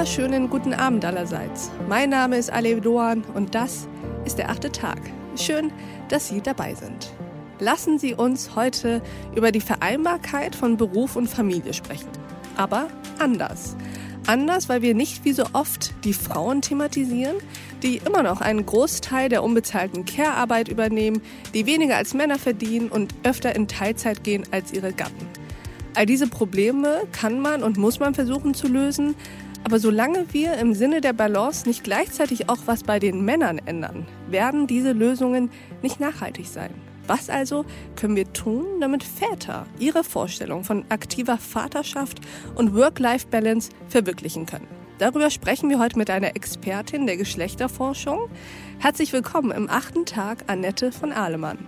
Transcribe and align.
wunderschönen 0.00 0.48
guten 0.48 0.72
Abend 0.72 1.04
allerseits. 1.04 1.70
Mein 1.86 2.08
Name 2.08 2.38
ist 2.38 2.50
Alev 2.50 2.80
Doan 2.80 3.22
und 3.34 3.54
das 3.54 3.86
ist 4.24 4.38
der 4.38 4.48
achte 4.48 4.72
Tag. 4.72 4.98
Schön, 5.36 5.70
dass 6.08 6.26
Sie 6.26 6.40
dabei 6.40 6.74
sind. 6.74 7.12
Lassen 7.58 7.98
Sie 7.98 8.14
uns 8.14 8.56
heute 8.56 9.02
über 9.36 9.52
die 9.52 9.60
Vereinbarkeit 9.60 10.54
von 10.54 10.78
Beruf 10.78 11.16
und 11.16 11.28
Familie 11.28 11.74
sprechen. 11.74 12.08
Aber 12.56 12.88
anders. 13.18 13.76
Anders, 14.26 14.70
weil 14.70 14.80
wir 14.80 14.94
nicht 14.94 15.26
wie 15.26 15.34
so 15.34 15.44
oft 15.52 15.92
die 16.02 16.14
Frauen 16.14 16.62
thematisieren, 16.62 17.36
die 17.82 17.98
immer 17.98 18.22
noch 18.22 18.40
einen 18.40 18.64
Großteil 18.64 19.28
der 19.28 19.42
unbezahlten 19.42 20.06
Care-Arbeit 20.06 20.68
übernehmen, 20.68 21.20
die 21.52 21.66
weniger 21.66 21.98
als 21.98 22.14
Männer 22.14 22.38
verdienen 22.38 22.88
und 22.88 23.14
öfter 23.22 23.54
in 23.54 23.68
Teilzeit 23.68 24.24
gehen 24.24 24.44
als 24.50 24.72
ihre 24.72 24.94
Gatten. 24.94 25.28
All 25.94 26.06
diese 26.06 26.28
Probleme 26.28 27.02
kann 27.12 27.40
man 27.40 27.62
und 27.62 27.76
muss 27.76 27.98
man 27.98 28.14
versuchen 28.14 28.54
zu 28.54 28.68
lösen, 28.68 29.14
aber 29.64 29.78
solange 29.78 30.32
wir 30.32 30.54
im 30.54 30.74
Sinne 30.74 31.00
der 31.00 31.12
Balance 31.12 31.66
nicht 31.66 31.84
gleichzeitig 31.84 32.48
auch 32.48 32.58
was 32.66 32.82
bei 32.82 32.98
den 32.98 33.24
Männern 33.24 33.58
ändern, 33.58 34.06
werden 34.28 34.66
diese 34.66 34.92
Lösungen 34.92 35.50
nicht 35.82 36.00
nachhaltig 36.00 36.46
sein. 36.46 36.74
Was 37.06 37.28
also 37.28 37.64
können 37.96 38.16
wir 38.16 38.32
tun, 38.32 38.80
damit 38.80 39.02
Väter 39.02 39.66
ihre 39.78 40.04
Vorstellung 40.04 40.64
von 40.64 40.84
aktiver 40.90 41.38
Vaterschaft 41.38 42.20
und 42.54 42.74
Work-Life-Balance 42.74 43.70
verwirklichen 43.88 44.46
können? 44.46 44.68
Darüber 44.98 45.30
sprechen 45.30 45.70
wir 45.70 45.78
heute 45.78 45.98
mit 45.98 46.10
einer 46.10 46.36
Expertin 46.36 47.06
der 47.06 47.16
Geschlechterforschung. 47.16 48.28
Herzlich 48.78 49.12
willkommen 49.12 49.50
im 49.50 49.68
achten 49.68 50.04
Tag, 50.04 50.44
Annette 50.46 50.92
von 50.92 51.10
Ahlemann. 51.10 51.58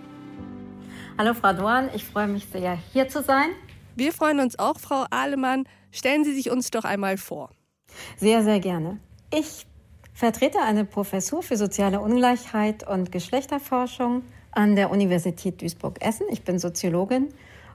Hallo 1.17 1.33
Frau 1.33 1.53
Dorn, 1.53 1.89
ich 1.93 2.05
freue 2.05 2.27
mich 2.27 2.47
sehr, 2.51 2.77
hier 2.93 3.07
zu 3.07 3.21
sein. 3.21 3.49
Wir 3.95 4.13
freuen 4.13 4.39
uns 4.39 4.57
auch, 4.57 4.79
Frau 4.79 5.05
Ahlemann. 5.09 5.65
Stellen 5.91 6.23
Sie 6.23 6.33
sich 6.33 6.51
uns 6.51 6.71
doch 6.71 6.85
einmal 6.85 7.17
vor. 7.17 7.49
Sehr, 8.17 8.43
sehr 8.43 8.59
gerne. 8.59 8.97
Ich 9.33 9.65
vertrete 10.13 10.59
eine 10.59 10.85
Professur 10.85 11.43
für 11.43 11.57
soziale 11.57 11.99
Ungleichheit 11.99 12.87
und 12.87 13.11
Geschlechterforschung 13.11 14.23
an 14.51 14.75
der 14.75 14.91
Universität 14.91 15.61
Duisburg-Essen. 15.61 16.27
Ich 16.29 16.43
bin 16.43 16.59
Soziologin 16.59 17.29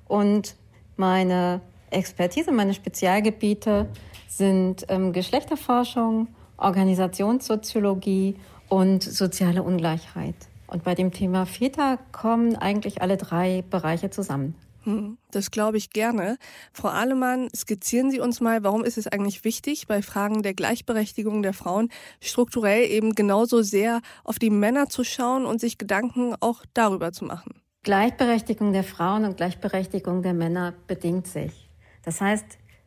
und 0.07 0.55
meine 0.97 1.61
Expertise, 1.91 2.53
meine 2.53 2.75
Spezialgebiete 2.75 3.89
sind 4.29 4.87
ähm, 4.89 5.13
Geschlechterforschung, 5.13 6.29
Organisationssoziologie 6.57 8.37
und 8.69 9.03
soziale 9.03 9.63
Ungleichheit. 9.63 10.35
Und 10.67 10.85
bei 10.85 10.95
dem 10.95 11.13
Thema 11.13 11.47
Väter 11.47 11.99
kommen 12.13 12.55
eigentlich 12.57 13.01
alle 13.01 13.17
drei 13.17 13.65
Bereiche 13.71 14.11
zusammen. 14.11 14.55
Hm, 14.89 15.19
das 15.33 15.51
glaube 15.51 15.77
ich 15.77 15.91
gerne. 15.91 16.39
Frau 16.73 16.89
Ahlemann, 16.89 17.51
skizzieren 17.55 18.11
Sie 18.11 18.21
uns 18.21 18.41
mal, 18.41 18.65
warum 18.65 18.85
ist 18.85 18.97
es 18.97 19.07
eigentlich 19.07 19.45
wichtig, 19.45 19.87
bei 19.87 20.01
Fragen 20.01 20.43
der 20.43 20.55
Gleichberechtigung 20.55 21.43
der 21.43 21.53
Frauen 21.53 21.91
strukturell 22.23 22.91
eben 22.91 23.15
genauso 23.15 23.61
sehr 23.61 24.01
auf 24.25 24.39
die 24.39 24.49
Männer 24.49 24.89
zu 24.89 25.05
schauen 25.05 25.45
und 25.45 25.61
sich 25.61 25.77
Gedanken 25.77 26.35
auch 26.41 26.65
darüber 26.73 27.13
zu 27.13 27.27
machen? 27.27 27.61
Gleichberechtigung 27.83 28.73
der 28.73 28.83
Frauen 28.83 29.27
und 29.27 29.37
Gleichberechtigung 29.37 30.23
der 30.23 30.33
Männer 30.33 30.73
bedingt 30.87 31.27
sich. 31.27 31.69
Das 32.03 32.23
heißt, 32.23 32.47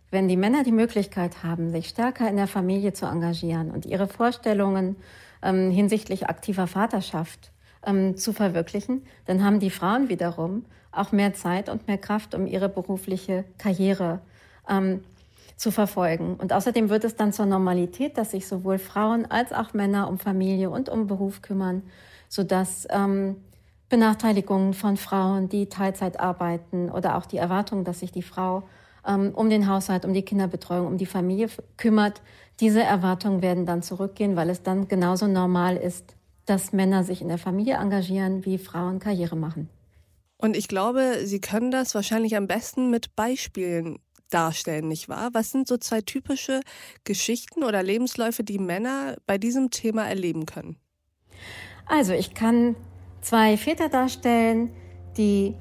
wenn 0.09 0.27
die 0.27 0.37
Männer 0.37 0.63
die 0.63 0.71
Möglichkeit 0.71 1.43
haben, 1.43 1.69
sich 1.69 1.87
stärker 1.87 2.27
in 2.27 2.35
der 2.35 2.47
Familie 2.47 2.93
zu 2.93 3.05
engagieren 3.05 3.69
und 3.69 3.85
ihre 3.85 4.07
Vorstellungen 4.07 4.95
ähm, 5.43 5.69
hinsichtlich 5.69 6.27
aktiver 6.27 6.65
Vaterschaft 6.65 7.50
ähm, 7.85 8.17
zu 8.17 8.33
verwirklichen, 8.33 9.03
dann 9.25 9.43
haben 9.43 9.59
die 9.59 9.69
Frauen 9.69 10.09
wiederum 10.09 10.65
auch 10.91 11.11
mehr 11.11 11.33
Zeit 11.33 11.69
und 11.69 11.87
mehr 11.87 11.97
Kraft, 11.97 12.35
um 12.35 12.47
ihre 12.47 12.69
berufliche 12.69 13.45
Karriere 13.57 14.19
ähm, 14.67 15.03
zu 15.55 15.71
verfolgen. 15.71 16.35
Und 16.35 16.53
außerdem 16.53 16.89
wird 16.89 17.03
es 17.03 17.15
dann 17.15 17.33
zur 17.33 17.45
Normalität, 17.45 18.17
dass 18.17 18.31
sich 18.31 18.47
sowohl 18.47 18.79
Frauen 18.79 19.29
als 19.29 19.53
auch 19.53 19.73
Männer 19.73 20.09
um 20.09 20.17
Familie 20.17 20.69
und 20.69 20.89
um 20.89 21.07
Beruf 21.07 21.41
kümmern, 21.41 21.83
sodass 22.27 22.87
ähm, 22.89 23.37
Benachteiligungen 23.89 24.73
von 24.73 24.97
Frauen, 24.97 25.49
die 25.49 25.67
Teilzeit 25.67 26.19
arbeiten 26.19 26.89
oder 26.89 27.17
auch 27.17 27.25
die 27.25 27.37
Erwartung, 27.37 27.83
dass 27.83 27.99
sich 27.99 28.11
die 28.11 28.23
Frau 28.23 28.63
ähm, 29.05 29.31
um 29.35 29.49
den 29.49 29.67
Haushalt, 29.67 30.05
um 30.05 30.13
die 30.13 30.23
Kinderbetreuung, 30.23 30.87
um 30.87 30.97
die 30.97 31.05
Familie 31.05 31.49
kümmert. 31.77 32.21
Diese 32.59 32.81
Erwartungen 32.81 33.41
werden 33.41 33.65
dann 33.65 33.81
zurückgehen, 33.81 34.35
weil 34.35 34.49
es 34.49 34.63
dann 34.63 34.87
genauso 34.87 35.27
normal 35.27 35.77
ist, 35.77 36.15
dass 36.45 36.73
Männer 36.73 37.03
sich 37.03 37.21
in 37.21 37.27
der 37.27 37.37
Familie 37.37 37.75
engagieren, 37.75 38.45
wie 38.45 38.57
Frauen 38.57 38.99
Karriere 38.99 39.35
machen. 39.35 39.69
Und 40.37 40.57
ich 40.57 40.67
glaube, 40.67 41.25
Sie 41.25 41.39
können 41.39 41.71
das 41.71 41.93
wahrscheinlich 41.93 42.35
am 42.35 42.47
besten 42.47 42.89
mit 42.89 43.15
Beispielen 43.15 43.99
darstellen, 44.29 44.87
nicht 44.87 45.09
wahr? 45.09 45.29
Was 45.33 45.51
sind 45.51 45.67
so 45.67 45.77
zwei 45.77 46.01
typische 46.01 46.61
Geschichten 47.03 47.63
oder 47.63 47.83
Lebensläufe, 47.83 48.43
die 48.43 48.59
Männer 48.59 49.17
bei 49.27 49.37
diesem 49.37 49.69
Thema 49.71 50.07
erleben 50.07 50.45
können? 50.45 50.77
Also 51.85 52.13
ich 52.13 52.33
kann 52.33 52.75
zwei 53.21 53.57
Väter 53.57 53.89
darstellen, 53.89 54.71
die 55.17 55.53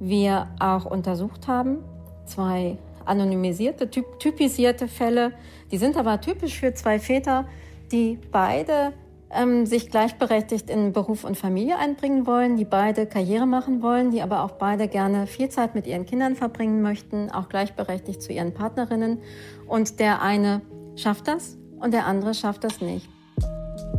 wir 0.00 0.48
auch 0.58 0.86
untersucht 0.86 1.46
haben 1.46 1.84
zwei 2.26 2.78
anonymisierte, 3.04 3.90
typ 3.90 4.18
typisierte 4.18 4.88
Fälle. 4.88 5.32
Die 5.70 5.78
sind 5.78 5.96
aber 5.96 6.20
typisch 6.20 6.58
für 6.58 6.74
zwei 6.74 6.98
Väter, 6.98 7.48
die 7.90 8.18
beide 8.30 8.92
ähm, 9.32 9.66
sich 9.66 9.90
gleichberechtigt 9.90 10.70
in 10.70 10.92
Beruf 10.92 11.24
und 11.24 11.36
Familie 11.36 11.78
einbringen 11.78 12.26
wollen, 12.26 12.56
die 12.56 12.64
beide 12.64 13.06
Karriere 13.06 13.46
machen 13.46 13.82
wollen, 13.82 14.10
die 14.10 14.22
aber 14.22 14.42
auch 14.44 14.52
beide 14.52 14.88
gerne 14.88 15.26
viel 15.26 15.48
Zeit 15.48 15.74
mit 15.74 15.86
ihren 15.86 16.06
Kindern 16.06 16.36
verbringen 16.36 16.82
möchten, 16.82 17.30
auch 17.30 17.48
gleichberechtigt 17.48 18.22
zu 18.22 18.32
ihren 18.32 18.54
Partnerinnen. 18.54 19.18
Und 19.66 20.00
der 20.00 20.22
eine 20.22 20.60
schafft 20.96 21.28
das 21.28 21.56
und 21.80 21.94
der 21.94 22.06
andere 22.06 22.34
schafft 22.34 22.64
das 22.64 22.80
nicht. 22.80 23.08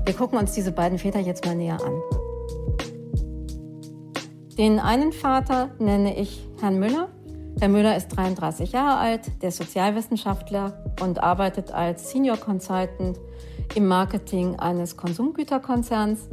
Wir 0.06 0.14
gucken 0.14 0.38
uns 0.38 0.52
diese 0.52 0.72
beiden 0.72 1.00
Väter 1.00 1.20
jetzt 1.20 1.46
mal 1.46 1.56
näher 1.56 1.80
an. 1.84 2.02
Den 4.58 4.80
einen 4.80 5.12
Vater 5.12 5.72
nenne 5.80 6.20
ich 6.20 6.48
Herrn 6.62 6.78
Müller. 6.78 7.10
Herr 7.60 7.70
Müller 7.70 7.96
ist 7.96 8.10
33 8.10 8.72
Jahre 8.72 8.98
alt, 8.98 9.42
der 9.42 9.52
Sozialwissenschaftler 9.52 10.74
und 11.02 11.24
arbeitet 11.24 11.72
als 11.72 12.12
Senior 12.12 12.38
Consultant 12.38 13.20
im 13.76 13.88
Marketing 13.88 14.60
eines 14.60 14.98
Konsumgüterkonzerns. 14.98 16.28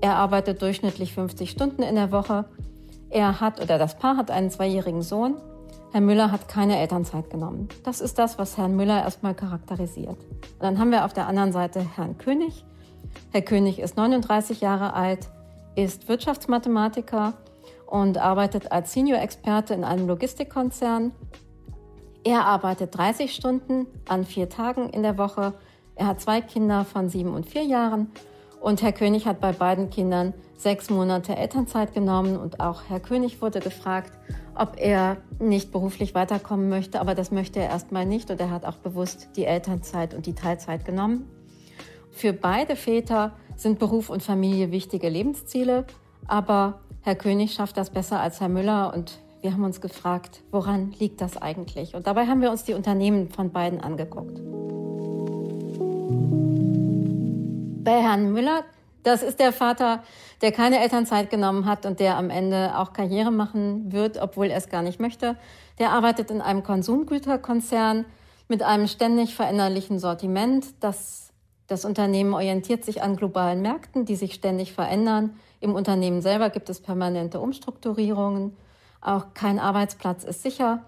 Er 0.00 0.16
arbeitet 0.16 0.62
durchschnittlich 0.62 1.14
50 1.14 1.50
Stunden 1.50 1.82
in 1.82 1.94
der 1.94 2.10
Woche. 2.10 2.46
Er 3.10 3.40
hat 3.40 3.60
oder 3.60 3.76
das 3.76 3.98
Paar 3.98 4.16
hat 4.16 4.30
einen 4.30 4.50
zweijährigen 4.50 5.02
Sohn. 5.02 5.36
Herr 5.92 6.00
Müller 6.00 6.32
hat 6.32 6.48
keine 6.48 6.78
Elternzeit 6.78 7.28
genommen. 7.28 7.68
Das 7.84 8.00
ist 8.00 8.18
das, 8.18 8.38
was 8.38 8.56
Herrn 8.56 8.74
Müller 8.74 9.02
erstmal 9.02 9.34
charakterisiert. 9.34 10.16
Und 10.18 10.62
dann 10.62 10.78
haben 10.78 10.90
wir 10.90 11.04
auf 11.04 11.12
der 11.12 11.26
anderen 11.26 11.52
Seite 11.52 11.84
Herrn 11.96 12.16
König. 12.16 12.64
Herr 13.30 13.42
König 13.42 13.78
ist 13.78 13.98
39 13.98 14.62
Jahre 14.62 14.94
alt, 14.94 15.28
ist 15.74 16.08
Wirtschaftsmathematiker 16.08 17.34
und 17.92 18.16
arbeitet 18.16 18.72
als 18.72 18.94
Senior-Experte 18.94 19.74
in 19.74 19.84
einem 19.84 20.08
Logistikkonzern. 20.08 21.12
Er 22.24 22.46
arbeitet 22.46 22.96
30 22.96 23.34
Stunden 23.34 23.86
an 24.08 24.24
vier 24.24 24.48
Tagen 24.48 24.88
in 24.88 25.02
der 25.02 25.18
Woche. 25.18 25.52
Er 25.94 26.06
hat 26.06 26.18
zwei 26.18 26.40
Kinder 26.40 26.86
von 26.86 27.10
sieben 27.10 27.34
und 27.34 27.44
vier 27.44 27.64
Jahren. 27.64 28.10
Und 28.62 28.80
Herr 28.80 28.92
König 28.92 29.26
hat 29.26 29.40
bei 29.40 29.52
beiden 29.52 29.90
Kindern 29.90 30.32
sechs 30.56 30.88
Monate 30.88 31.36
Elternzeit 31.36 31.92
genommen. 31.92 32.38
Und 32.38 32.60
auch 32.60 32.84
Herr 32.88 32.98
König 32.98 33.42
wurde 33.42 33.60
gefragt, 33.60 34.12
ob 34.54 34.78
er 34.78 35.18
nicht 35.38 35.70
beruflich 35.70 36.14
weiterkommen 36.14 36.70
möchte. 36.70 36.98
Aber 36.98 37.14
das 37.14 37.30
möchte 37.30 37.60
er 37.60 37.68
erstmal 37.68 38.06
nicht. 38.06 38.30
Und 38.30 38.40
er 38.40 38.50
hat 38.50 38.64
auch 38.64 38.76
bewusst 38.76 39.28
die 39.36 39.44
Elternzeit 39.44 40.14
und 40.14 40.24
die 40.24 40.34
Teilzeit 40.34 40.86
genommen. 40.86 41.28
Für 42.10 42.32
beide 42.32 42.74
Väter 42.74 43.32
sind 43.54 43.78
Beruf 43.78 44.08
und 44.08 44.22
Familie 44.22 44.70
wichtige 44.70 45.10
Lebensziele. 45.10 45.84
Aber 46.26 46.80
Herr 47.04 47.16
König 47.16 47.52
schafft 47.52 47.76
das 47.76 47.90
besser 47.90 48.20
als 48.20 48.40
Herr 48.40 48.48
Müller 48.48 48.94
und 48.94 49.18
wir 49.40 49.52
haben 49.52 49.64
uns 49.64 49.80
gefragt, 49.80 50.40
woran 50.52 50.92
liegt 51.00 51.20
das 51.20 51.36
eigentlich? 51.36 51.96
Und 51.96 52.06
dabei 52.06 52.26
haben 52.26 52.40
wir 52.40 52.52
uns 52.52 52.62
die 52.62 52.74
Unternehmen 52.74 53.28
von 53.28 53.50
beiden 53.50 53.80
angeguckt. 53.80 54.40
Bei 57.82 58.00
Herrn 58.00 58.32
Müller, 58.32 58.62
das 59.02 59.24
ist 59.24 59.40
der 59.40 59.52
Vater, 59.52 60.04
der 60.42 60.52
keine 60.52 60.78
Elternzeit 60.78 61.28
genommen 61.28 61.66
hat 61.66 61.86
und 61.86 61.98
der 61.98 62.16
am 62.16 62.30
Ende 62.30 62.78
auch 62.78 62.92
Karriere 62.92 63.32
machen 63.32 63.90
wird, 63.90 64.18
obwohl 64.18 64.46
er 64.46 64.58
es 64.58 64.68
gar 64.68 64.82
nicht 64.82 65.00
möchte. 65.00 65.36
Der 65.80 65.90
arbeitet 65.90 66.30
in 66.30 66.40
einem 66.40 66.62
Konsumgüterkonzern 66.62 68.04
mit 68.46 68.62
einem 68.62 68.86
ständig 68.86 69.34
veränderlichen 69.34 69.98
Sortiment. 69.98 70.66
Das, 70.78 71.21
das 71.66 71.84
Unternehmen 71.84 72.34
orientiert 72.34 72.84
sich 72.84 73.02
an 73.02 73.16
globalen 73.16 73.62
Märkten, 73.62 74.04
die 74.04 74.16
sich 74.16 74.34
ständig 74.34 74.72
verändern. 74.72 75.38
Im 75.60 75.74
Unternehmen 75.74 76.20
selber 76.20 76.50
gibt 76.50 76.68
es 76.68 76.80
permanente 76.80 77.40
Umstrukturierungen. 77.40 78.56
Auch 79.00 79.34
kein 79.34 79.58
Arbeitsplatz 79.58 80.24
ist 80.24 80.42
sicher. 80.42 80.84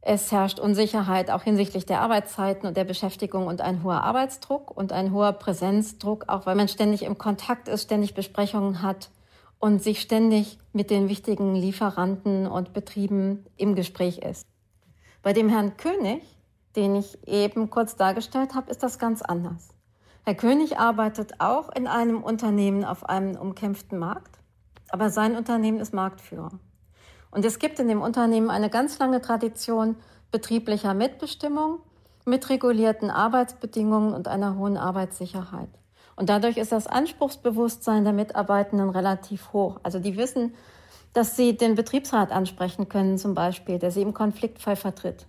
Es 0.00 0.30
herrscht 0.30 0.60
Unsicherheit 0.60 1.30
auch 1.30 1.42
hinsichtlich 1.42 1.84
der 1.84 2.00
Arbeitszeiten 2.00 2.68
und 2.68 2.76
der 2.76 2.84
Beschäftigung 2.84 3.48
und 3.48 3.60
ein 3.60 3.82
hoher 3.82 4.04
Arbeitsdruck 4.04 4.70
und 4.70 4.92
ein 4.92 5.12
hoher 5.12 5.32
Präsenzdruck, 5.32 6.28
auch 6.28 6.46
weil 6.46 6.54
man 6.54 6.68
ständig 6.68 7.02
im 7.02 7.18
Kontakt 7.18 7.66
ist, 7.66 7.82
ständig 7.82 8.14
Besprechungen 8.14 8.82
hat 8.82 9.10
und 9.58 9.82
sich 9.82 10.00
ständig 10.00 10.58
mit 10.72 10.90
den 10.90 11.08
wichtigen 11.08 11.56
Lieferanten 11.56 12.46
und 12.46 12.72
Betrieben 12.72 13.46
im 13.56 13.74
Gespräch 13.74 14.18
ist. 14.18 14.46
Bei 15.22 15.32
dem 15.32 15.48
Herrn 15.48 15.76
König, 15.76 16.22
den 16.76 16.94
ich 16.94 17.26
eben 17.26 17.68
kurz 17.68 17.96
dargestellt 17.96 18.54
habe, 18.54 18.70
ist 18.70 18.84
das 18.84 19.00
ganz 19.00 19.22
anders. 19.22 19.75
Herr 20.28 20.34
König 20.34 20.76
arbeitet 20.76 21.40
auch 21.40 21.68
in 21.72 21.86
einem 21.86 22.20
Unternehmen 22.20 22.84
auf 22.84 23.08
einem 23.08 23.36
umkämpften 23.36 23.96
Markt, 23.96 24.40
aber 24.88 25.08
sein 25.08 25.36
Unternehmen 25.36 25.78
ist 25.78 25.94
Marktführer. 25.94 26.50
Und 27.30 27.44
es 27.44 27.60
gibt 27.60 27.78
in 27.78 27.86
dem 27.86 28.02
Unternehmen 28.02 28.50
eine 28.50 28.68
ganz 28.68 28.98
lange 28.98 29.20
Tradition 29.20 29.94
betrieblicher 30.32 30.94
Mitbestimmung 30.94 31.78
mit 32.24 32.50
regulierten 32.50 33.08
Arbeitsbedingungen 33.08 34.14
und 34.14 34.26
einer 34.26 34.56
hohen 34.56 34.76
Arbeitssicherheit. 34.76 35.70
Und 36.16 36.28
dadurch 36.28 36.56
ist 36.56 36.72
das 36.72 36.88
Anspruchsbewusstsein 36.88 38.02
der 38.02 38.12
Mitarbeitenden 38.12 38.90
relativ 38.90 39.52
hoch. 39.52 39.78
Also 39.84 40.00
die 40.00 40.16
wissen, 40.16 40.56
dass 41.12 41.36
sie 41.36 41.56
den 41.56 41.76
Betriebsrat 41.76 42.32
ansprechen 42.32 42.88
können, 42.88 43.16
zum 43.16 43.34
Beispiel, 43.34 43.78
der 43.78 43.92
sie 43.92 44.02
im 44.02 44.12
Konfliktfall 44.12 44.74
vertritt. 44.74 45.28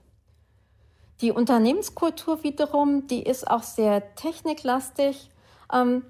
Die 1.22 1.31
Unternehmenskultur 1.31 2.44
wiederum, 2.44 3.08
die 3.08 3.24
ist 3.24 3.48
auch 3.48 3.64
sehr 3.64 4.16
techniklastig. 4.16 5.31
Ähm, 5.74 6.04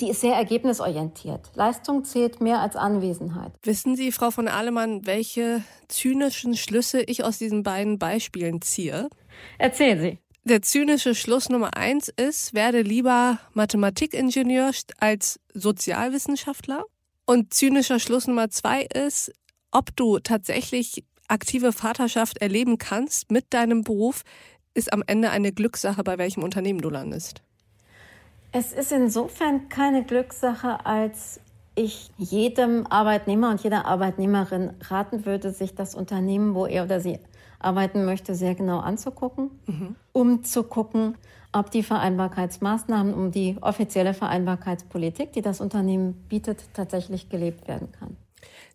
die 0.00 0.10
ist 0.10 0.20
sehr 0.20 0.34
ergebnisorientiert. 0.34 1.50
Leistung 1.54 2.04
zählt 2.04 2.40
mehr 2.40 2.60
als 2.60 2.76
Anwesenheit. 2.76 3.52
Wissen 3.62 3.96
Sie, 3.96 4.12
Frau 4.12 4.30
von 4.30 4.46
Ahlemann, 4.46 5.06
welche 5.06 5.62
zynischen 5.88 6.56
Schlüsse 6.56 7.02
ich 7.02 7.24
aus 7.24 7.38
diesen 7.38 7.64
beiden 7.64 7.98
Beispielen 7.98 8.62
ziehe? 8.62 9.08
Erzählen 9.58 10.00
Sie. 10.00 10.18
Der 10.44 10.62
zynische 10.62 11.14
Schluss 11.14 11.48
Nummer 11.48 11.76
eins 11.76 12.08
ist, 12.08 12.54
werde 12.54 12.80
lieber 12.82 13.38
Mathematikingenieur 13.54 14.70
als 14.98 15.40
Sozialwissenschaftler. 15.52 16.84
Und 17.26 17.52
zynischer 17.52 17.98
Schluss 17.98 18.26
Nummer 18.28 18.48
zwei 18.48 18.82
ist, 18.84 19.32
ob 19.72 19.94
du 19.96 20.20
tatsächlich 20.20 21.04
aktive 21.28 21.72
Vaterschaft 21.72 22.38
erleben 22.38 22.78
kannst 22.78 23.30
mit 23.30 23.52
deinem 23.54 23.82
Beruf, 23.82 24.22
ist 24.74 24.92
am 24.92 25.02
Ende 25.06 25.30
eine 25.30 25.52
Glückssache, 25.52 26.02
bei 26.04 26.18
welchem 26.18 26.42
Unternehmen 26.42 26.80
du 26.80 26.90
landest. 26.90 27.42
Es 28.52 28.72
ist 28.72 28.92
insofern 28.92 29.68
keine 29.68 30.04
Glückssache, 30.04 30.86
als 30.86 31.40
ich 31.74 32.10
jedem 32.16 32.86
Arbeitnehmer 32.86 33.50
und 33.50 33.62
jeder 33.62 33.84
Arbeitnehmerin 33.84 34.72
raten 34.88 35.26
würde, 35.26 35.52
sich 35.52 35.74
das 35.74 35.94
Unternehmen, 35.94 36.54
wo 36.54 36.66
er 36.66 36.84
oder 36.84 37.00
sie 37.00 37.18
arbeiten 37.60 38.04
möchte, 38.04 38.34
sehr 38.34 38.54
genau 38.54 38.78
anzugucken, 38.78 39.50
mhm. 39.66 39.96
um 40.12 40.44
zu 40.44 40.64
gucken, 40.64 41.16
ob 41.52 41.70
die 41.70 41.82
Vereinbarkeitsmaßnahmen, 41.82 43.14
um 43.14 43.30
die 43.30 43.56
offizielle 43.60 44.14
Vereinbarkeitspolitik, 44.14 45.32
die 45.32 45.42
das 45.42 45.60
Unternehmen 45.60 46.14
bietet, 46.28 46.64
tatsächlich 46.74 47.28
gelebt 47.28 47.68
werden 47.68 47.90
kann. 47.92 48.16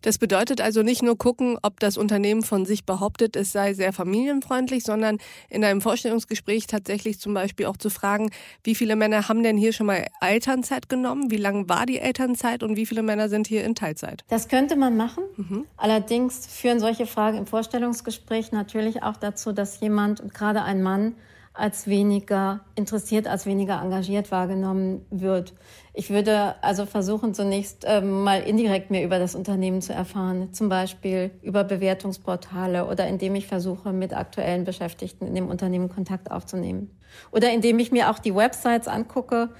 Das 0.04 0.18
bedeutet 0.18 0.60
also 0.60 0.82
nicht 0.82 1.02
nur 1.02 1.16
gucken, 1.16 1.56
ob 1.62 1.80
das 1.80 1.96
Unternehmen 1.96 2.42
von 2.42 2.66
sich 2.66 2.84
behauptet, 2.84 3.36
es 3.36 3.52
sei 3.52 3.72
sehr 3.72 3.90
familienfreundlich, 3.90 4.84
sondern 4.84 5.16
in 5.48 5.64
einem 5.64 5.80
Vorstellungsgespräch 5.80 6.66
tatsächlich 6.66 7.18
zum 7.18 7.32
Beispiel 7.32 7.64
auch 7.64 7.78
zu 7.78 7.88
fragen, 7.88 8.30
wie 8.62 8.74
viele 8.74 8.96
Männer 8.96 9.30
haben 9.30 9.42
denn 9.42 9.56
hier 9.56 9.72
schon 9.72 9.86
mal 9.86 10.04
Elternzeit 10.20 10.90
genommen? 10.90 11.30
Wie 11.30 11.38
lang 11.38 11.70
war 11.70 11.86
die 11.86 12.00
Elternzeit 12.00 12.62
und 12.62 12.76
wie 12.76 12.84
viele 12.84 13.02
Männer 13.02 13.30
sind 13.30 13.46
hier 13.46 13.64
in 13.64 13.74
Teilzeit? 13.74 14.24
Das 14.28 14.48
könnte 14.48 14.76
man 14.76 14.94
machen. 14.94 15.24
Mhm. 15.38 15.64
Allerdings 15.78 16.46
führen 16.48 16.80
solche 16.80 17.06
Fragen 17.06 17.38
im 17.38 17.46
Vorstellungsgespräch 17.46 18.52
natürlich 18.52 19.02
auch 19.02 19.16
dazu, 19.16 19.52
dass 19.52 19.80
jemand, 19.80 20.34
gerade 20.34 20.64
ein 20.64 20.82
Mann, 20.82 21.14
als 21.54 21.86
weniger 21.86 22.60
interessiert, 22.74 23.28
als 23.28 23.46
weniger 23.46 23.80
engagiert 23.80 24.32
wahrgenommen 24.32 25.06
wird. 25.10 25.54
Ich 25.92 26.10
würde 26.10 26.56
also 26.62 26.84
versuchen, 26.84 27.32
zunächst 27.32 27.84
ähm, 27.86 28.24
mal 28.24 28.42
indirekt 28.42 28.90
mehr 28.90 29.04
über 29.04 29.20
das 29.20 29.36
Unternehmen 29.36 29.80
zu 29.80 29.92
erfahren, 29.92 30.52
zum 30.52 30.68
Beispiel 30.68 31.30
über 31.42 31.62
Bewertungsportale 31.62 32.86
oder 32.86 33.06
indem 33.06 33.36
ich 33.36 33.46
versuche, 33.46 33.92
mit 33.92 34.12
aktuellen 34.12 34.64
Beschäftigten 34.64 35.28
in 35.28 35.36
dem 35.36 35.48
Unternehmen 35.48 35.88
Kontakt 35.88 36.32
aufzunehmen. 36.32 36.90
Oder 37.30 37.52
indem 37.52 37.78
ich 37.78 37.92
mir 37.92 38.10
auch 38.10 38.18
die 38.18 38.34
Websites 38.34 38.88
angucke. 38.88 39.50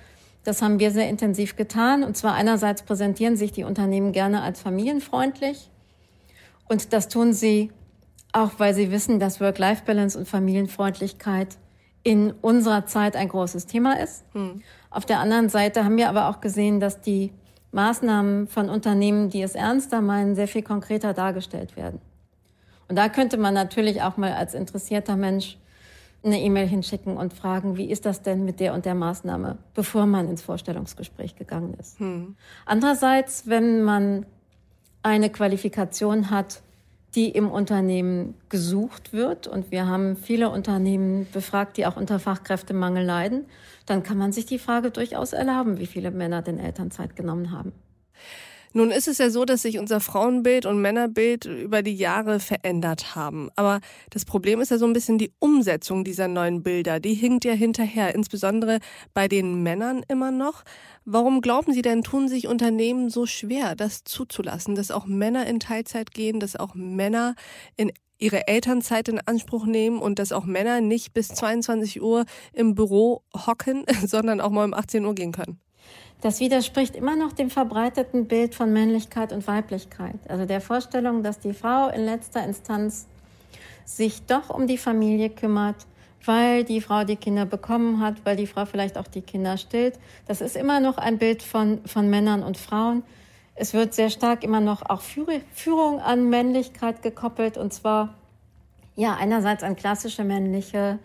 Das 0.43 0.61
haben 0.63 0.81
wir 0.81 0.91
sehr 0.91 1.09
intensiv 1.09 1.55
getan. 1.55 2.03
Und 2.03 2.17
zwar 2.17 2.35
einerseits 2.35 2.83
präsentieren 2.83 3.37
sich 3.37 3.53
die 3.53 3.63
Unternehmen 3.63 4.11
gerne 4.11 4.43
als 4.43 4.61
familienfreundlich. 4.61 5.71
Und 6.69 6.93
das 6.93 7.09
tun 7.09 7.33
sie 7.33 7.71
auch, 8.33 8.51
weil 8.59 8.75
sie 8.75 8.91
wissen, 8.91 9.21
dass 9.21 9.41
Work-Life-Balance 9.41 10.19
und 10.19 10.29
Familienfreundlichkeit 10.29 11.57
in 12.05 12.33
unserer 12.33 12.87
Zeit 12.87 13.17
ein 13.17 13.29
großes 13.29 13.67
Thema 13.67 13.99
ist. 13.99 14.25
Hm. 14.33 14.63
Auf 14.91 15.07
der 15.07 15.19
anderen 15.19 15.49
Seite 15.49 15.85
haben 15.85 15.97
wir 15.97 16.09
aber 16.09 16.29
auch 16.29 16.41
gesehen, 16.41 16.79
dass 16.79 17.01
die 17.01 17.33
Maßnahmen 17.73 18.47
von 18.47 18.69
Unternehmen, 18.69 19.31
die 19.31 19.43
es 19.43 19.57
ernster 19.57 20.01
meinen, 20.01 20.37
sehr 20.37 20.47
viel 20.47 20.63
konkreter 20.63 21.13
dargestellt 21.13 21.77
werden. 21.77 22.01
Und 22.89 22.97
da 22.97 23.09
könnte 23.09 23.39
man 23.39 23.55
natürlich 23.55 24.03
auch 24.03 24.17
mal 24.17 24.35
als 24.35 24.55
interessierter 24.55 25.17
Mensch 25.17 25.59
eine 26.23 26.41
E-Mail 26.41 26.67
hinschicken 26.67 27.17
und 27.17 27.35
fragen, 27.35 27.77
wie 27.77 27.91
ist 27.91 28.07
das 28.07 28.23
denn 28.23 28.45
mit 28.45 28.61
der 28.61 28.75
und 28.75 28.85
der 28.85 28.95
Maßnahme, 28.95 29.59
bevor 29.75 30.07
man 30.07 30.29
ins 30.29 30.43
Vorstellungsgespräch 30.43 31.37
gegangen 31.37 31.75
ist. 31.81 31.99
Hm. 31.99 32.37
Andererseits, 32.65 33.47
wenn 33.47 33.83
man 33.83 34.25
eine 35.03 35.31
Qualifikation 35.31 36.31
hat, 36.31 36.63
die 37.15 37.31
im 37.31 37.51
Unternehmen 37.51 38.35
gesucht 38.49 39.13
wird. 39.13 39.47
Und 39.47 39.71
wir 39.71 39.87
haben 39.87 40.17
viele 40.17 40.51
Unternehmen 40.51 41.27
befragt, 41.33 41.77
die 41.77 41.87
auch 41.87 41.97
unter 41.97 42.19
Fachkräftemangel 42.19 43.05
leiden. 43.05 43.47
Dann 43.87 44.03
kann 44.03 44.19
man 44.19 44.33
sich 44.33 44.47
die 44.47 44.59
Frage 44.59 44.91
durchaus 44.91 45.33
erlauben, 45.33 45.79
wie 45.79 45.87
viele 45.87 46.11
Männer 46.11 46.43
denn 46.43 46.59
Elternzeit 46.59 47.17
genommen 47.17 47.51
haben. 47.51 47.73
Nun 48.77 48.91
ist 48.91 49.07
es 49.07 49.19
ja 49.19 49.31
so, 49.31 49.45
dass 49.45 49.63
sich 49.63 49.79
unser 49.79 50.01
Frauenbild 50.01 50.67
und 50.67 50.83
Männerbild 50.83 51.45
über 51.45 51.85
die 51.85 51.95
Jahre 51.95 52.41
verändert 52.41 53.15
haben. 53.15 53.49
Aber 53.55 53.79
das 54.11 54.25
Problem 54.25 54.61
ist 54.61 54.73
ja 54.73 54.79
so 54.79 54.85
ein 54.85 54.93
bisschen 54.93 55.17
die 55.17 55.31
Umsetzung 55.39 56.03
dieser 56.03 56.27
neuen 56.27 56.65
Bilder. 56.65 56.99
Die 56.99 57.15
hinkt 57.15 57.45
ja 57.45 57.53
hinterher, 57.53 58.17
insbesondere 58.17 58.81
bei 59.15 59.29
den 59.29 59.63
Männern 59.63 60.03
immer 60.09 60.33
noch. 60.33 60.65
Warum 61.05 61.41
glauben 61.41 61.73
Sie 61.73 61.83
denn, 61.83 62.03
tun 62.03 62.27
sich 62.27 62.49
Unternehmen 62.49 63.11
so 63.11 63.27
schwer, 63.27 63.77
das 63.77 64.03
zuzulassen, 64.03 64.75
dass 64.75 64.91
auch 64.91 65.07
Männer 65.07 65.47
in 65.47 65.61
Teilzeit 65.61 66.11
gehen, 66.11 66.41
dass 66.41 66.57
auch 66.57 66.75
Männer 66.75 67.37
in 67.77 67.93
ihre 68.19 68.49
Elternzeit 68.49 69.09
in 69.09 69.21
Anspruch 69.21 69.67
nehmen 69.67 70.01
und 70.01 70.19
dass 70.19 70.33
auch 70.33 70.47
Männer 70.47 70.81
nicht 70.81 71.15
bis 71.15 71.29
22 71.29 72.03
Uhr 72.03 72.25
im 72.53 72.75
Büro 72.75 73.23
hocken, 73.47 73.85
sondern 74.05 74.41
auch 74.41 74.51
mal 74.51 74.65
um 74.65 74.75
18 74.75 75.05
Uhr 75.05 75.15
gehen 75.15 75.31
können? 75.31 75.61
Das 76.25 76.41
widerspricht 76.41 76.97
immer 76.97 77.17
noch 77.17 77.33
dem 77.33 77.51
verbreiteten 77.51 78.27
Bild 78.27 78.55
von 78.55 78.73
Männlichkeit 78.73 79.31
und 79.31 79.47
Weiblichkeit. 79.47 80.15
Also 80.27 80.47
der 80.47 80.63
Vorstellung, 80.63 81.23
dass 81.23 81.39
die 81.39 81.53
Frau 81.53 81.91
in 81.91 82.07
letzter 82.07 82.43
Instanz 82.43 83.07
sich 83.85 84.25
doch 84.25 84.49
um 84.49 84.67
die 84.67 84.79
Familie 84.79 85.29
kümmert, 85.29 85.77
weil 86.25 86.65
die 86.65 86.81
Frau 86.81 87.05
die 87.05 87.17
Kinder 87.17 87.45
bekommen 87.45 88.01
hat, 88.01 88.25
weil 88.25 88.37
die 88.37 88.47
Frau 88.47 88.65
vielleicht 88.65 88.97
auch 88.97 89.07
die 89.07 89.21
Kinder 89.21 89.59
stillt. 89.59 89.99
Das 90.27 90.41
ist 90.41 90.57
immer 90.57 90.81
noch 90.81 90.97
ein 90.97 91.19
Bild 91.19 91.43
von, 91.43 91.85
von 91.85 92.09
Männern 92.09 92.43
und 92.43 92.57
Frauen. 92.57 93.03
Es 93.55 93.75
wird 93.75 93.93
sehr 93.93 94.09
stark 94.09 94.45
immer 94.45 94.61
noch 94.61 94.81
auch 94.89 95.03
Führung 95.03 96.01
an 96.01 96.31
Männlichkeit 96.31 97.03
gekoppelt 97.03 97.59
und 97.59 97.75
zwar 97.75 98.15
ja 98.97 99.15
einerseits 99.15 99.63
an 99.63 99.77
klassische 99.77 100.25
männliche 100.25 100.99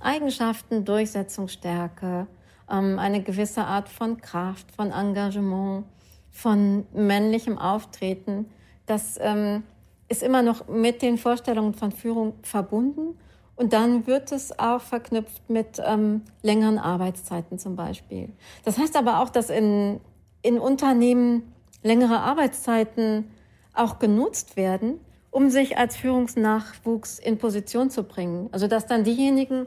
Eigenschaften, 0.00 0.86
Durchsetzungsstärke, 0.86 2.26
ähm, 2.70 2.98
eine 2.98 3.22
gewisse 3.22 3.64
Art 3.64 3.88
von 3.88 4.20
Kraft, 4.20 4.70
von 4.72 4.90
Engagement, 4.90 5.84
von 6.30 6.86
männlichem 6.92 7.58
Auftreten. 7.58 8.46
Das 8.86 9.18
ähm, 9.20 9.62
ist 10.08 10.22
immer 10.22 10.42
noch 10.42 10.68
mit 10.68 11.02
den 11.02 11.18
Vorstellungen 11.18 11.74
von 11.74 11.92
Führung 11.92 12.34
verbunden. 12.42 13.18
Und 13.56 13.72
dann 13.72 14.06
wird 14.06 14.32
es 14.32 14.58
auch 14.58 14.80
verknüpft 14.80 15.48
mit 15.48 15.80
ähm, 15.84 16.22
längeren 16.42 16.78
Arbeitszeiten 16.78 17.58
zum 17.58 17.76
Beispiel. 17.76 18.30
Das 18.64 18.78
heißt 18.78 18.96
aber 18.96 19.20
auch, 19.20 19.30
dass 19.30 19.48
in, 19.48 20.00
in 20.42 20.58
Unternehmen 20.58 21.52
längere 21.82 22.18
Arbeitszeiten 22.18 23.30
auch 23.72 24.00
genutzt 24.00 24.56
werden, 24.56 24.98
um 25.30 25.50
sich 25.50 25.78
als 25.78 25.96
Führungsnachwuchs 25.96 27.18
in 27.18 27.38
Position 27.38 27.90
zu 27.90 28.02
bringen. 28.02 28.48
Also 28.50 28.66
dass 28.66 28.86
dann 28.86 29.04
diejenigen, 29.04 29.66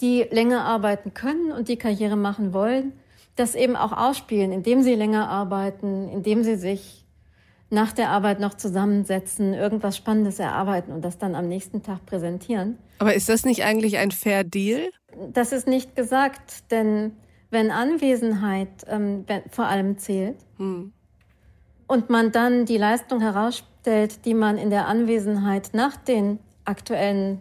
die 0.00 0.26
länger 0.30 0.64
arbeiten 0.64 1.14
können 1.14 1.52
und 1.52 1.68
die 1.68 1.76
Karriere 1.76 2.16
machen 2.16 2.52
wollen, 2.52 2.92
das 3.36 3.54
eben 3.54 3.76
auch 3.76 3.92
ausspielen, 3.92 4.52
indem 4.52 4.82
sie 4.82 4.94
länger 4.94 5.28
arbeiten, 5.28 6.08
indem 6.08 6.42
sie 6.42 6.56
sich 6.56 7.04
nach 7.70 7.92
der 7.92 8.10
Arbeit 8.10 8.40
noch 8.40 8.54
zusammensetzen, 8.54 9.54
irgendwas 9.54 9.96
Spannendes 9.96 10.40
erarbeiten 10.40 10.92
und 10.92 11.04
das 11.04 11.18
dann 11.18 11.34
am 11.36 11.48
nächsten 11.48 11.82
Tag 11.82 12.04
präsentieren. 12.04 12.78
Aber 12.98 13.14
ist 13.14 13.28
das 13.28 13.44
nicht 13.44 13.64
eigentlich 13.64 13.98
ein 13.98 14.10
Fair 14.10 14.42
Deal? 14.42 14.90
Das 15.32 15.52
ist 15.52 15.68
nicht 15.68 15.94
gesagt, 15.94 16.70
denn 16.72 17.12
wenn 17.50 17.70
Anwesenheit 17.70 18.68
ähm, 18.88 19.24
vor 19.50 19.66
allem 19.66 19.98
zählt 19.98 20.36
hm. 20.56 20.92
und 21.86 22.10
man 22.10 22.32
dann 22.32 22.64
die 22.64 22.76
Leistung 22.76 23.20
herausstellt, 23.20 24.24
die 24.24 24.34
man 24.34 24.58
in 24.58 24.70
der 24.70 24.86
Anwesenheit 24.86 25.70
nach 25.72 25.96
den 25.96 26.38
aktuellen 26.64 27.40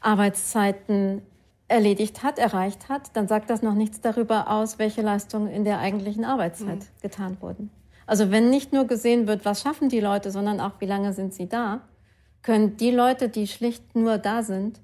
Arbeitszeiten 0.00 1.22
erledigt 1.68 2.22
hat, 2.22 2.38
erreicht 2.38 2.88
hat, 2.88 3.14
dann 3.14 3.28
sagt 3.28 3.50
das 3.50 3.62
noch 3.62 3.74
nichts 3.74 4.00
darüber 4.00 4.50
aus, 4.50 4.78
welche 4.78 5.02
Leistungen 5.02 5.48
in 5.48 5.64
der 5.64 5.78
eigentlichen 5.78 6.24
Arbeitszeit 6.24 6.78
mhm. 6.78 7.00
getan 7.02 7.36
wurden. 7.40 7.70
Also 8.06 8.30
wenn 8.30 8.48
nicht 8.48 8.72
nur 8.72 8.86
gesehen 8.86 9.26
wird, 9.26 9.44
was 9.44 9.60
schaffen 9.60 9.90
die 9.90 10.00
Leute, 10.00 10.30
sondern 10.30 10.60
auch, 10.60 10.80
wie 10.80 10.86
lange 10.86 11.12
sind 11.12 11.34
sie 11.34 11.46
da, 11.46 11.82
können 12.42 12.78
die 12.78 12.90
Leute, 12.90 13.28
die 13.28 13.46
schlicht 13.46 13.94
nur 13.94 14.16
da 14.16 14.42
sind, 14.42 14.80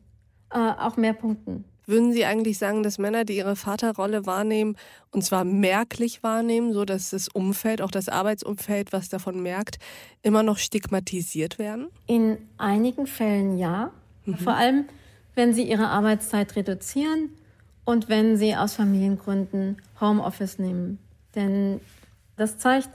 äh, 0.51 0.59
auch 0.59 0.97
mehr 0.99 1.15
punkten. 1.15 1.65
Würden 1.87 2.13
Sie 2.13 2.25
eigentlich 2.25 2.57
sagen, 2.57 2.83
dass 2.83 2.99
Männer, 2.99 3.25
die 3.25 3.37
ihre 3.37 3.57
Vaterrolle 3.57 4.25
wahrnehmen, 4.25 4.77
und 5.11 5.23
zwar 5.23 5.45
merklich 5.45 6.23
wahrnehmen, 6.23 6.73
so 6.73 6.87
dass 6.87 7.11
das 7.11 7.29
Umfeld, 7.29 7.83
auch 7.83 7.91
das 7.91 8.09
Arbeitsumfeld, 8.09 8.93
was 8.93 9.11
davon 9.11 9.43
merkt, 9.43 9.77
immer 10.23 10.43
noch 10.43 10.57
stigmatisiert 10.57 11.59
werden? 11.59 11.89
In 12.07 12.39
einigen 12.57 13.07
Fällen 13.07 13.59
ja. 13.59 13.91
Mhm. 14.25 14.37
Vor 14.37 14.55
allem, 14.55 14.87
wenn 15.35 15.53
sie 15.53 15.69
ihre 15.69 15.89
Arbeitszeit 15.89 16.57
reduzieren 16.57 17.31
und 17.85 18.09
wenn 18.09 18.37
sie 18.37 18.57
aus 18.57 18.75
Familiengründen 18.75 19.81
Homeoffice 20.01 20.59
nehmen. 20.59 20.99
Denn 21.35 21.81
das 22.37 22.59
zeigt, 22.59 22.91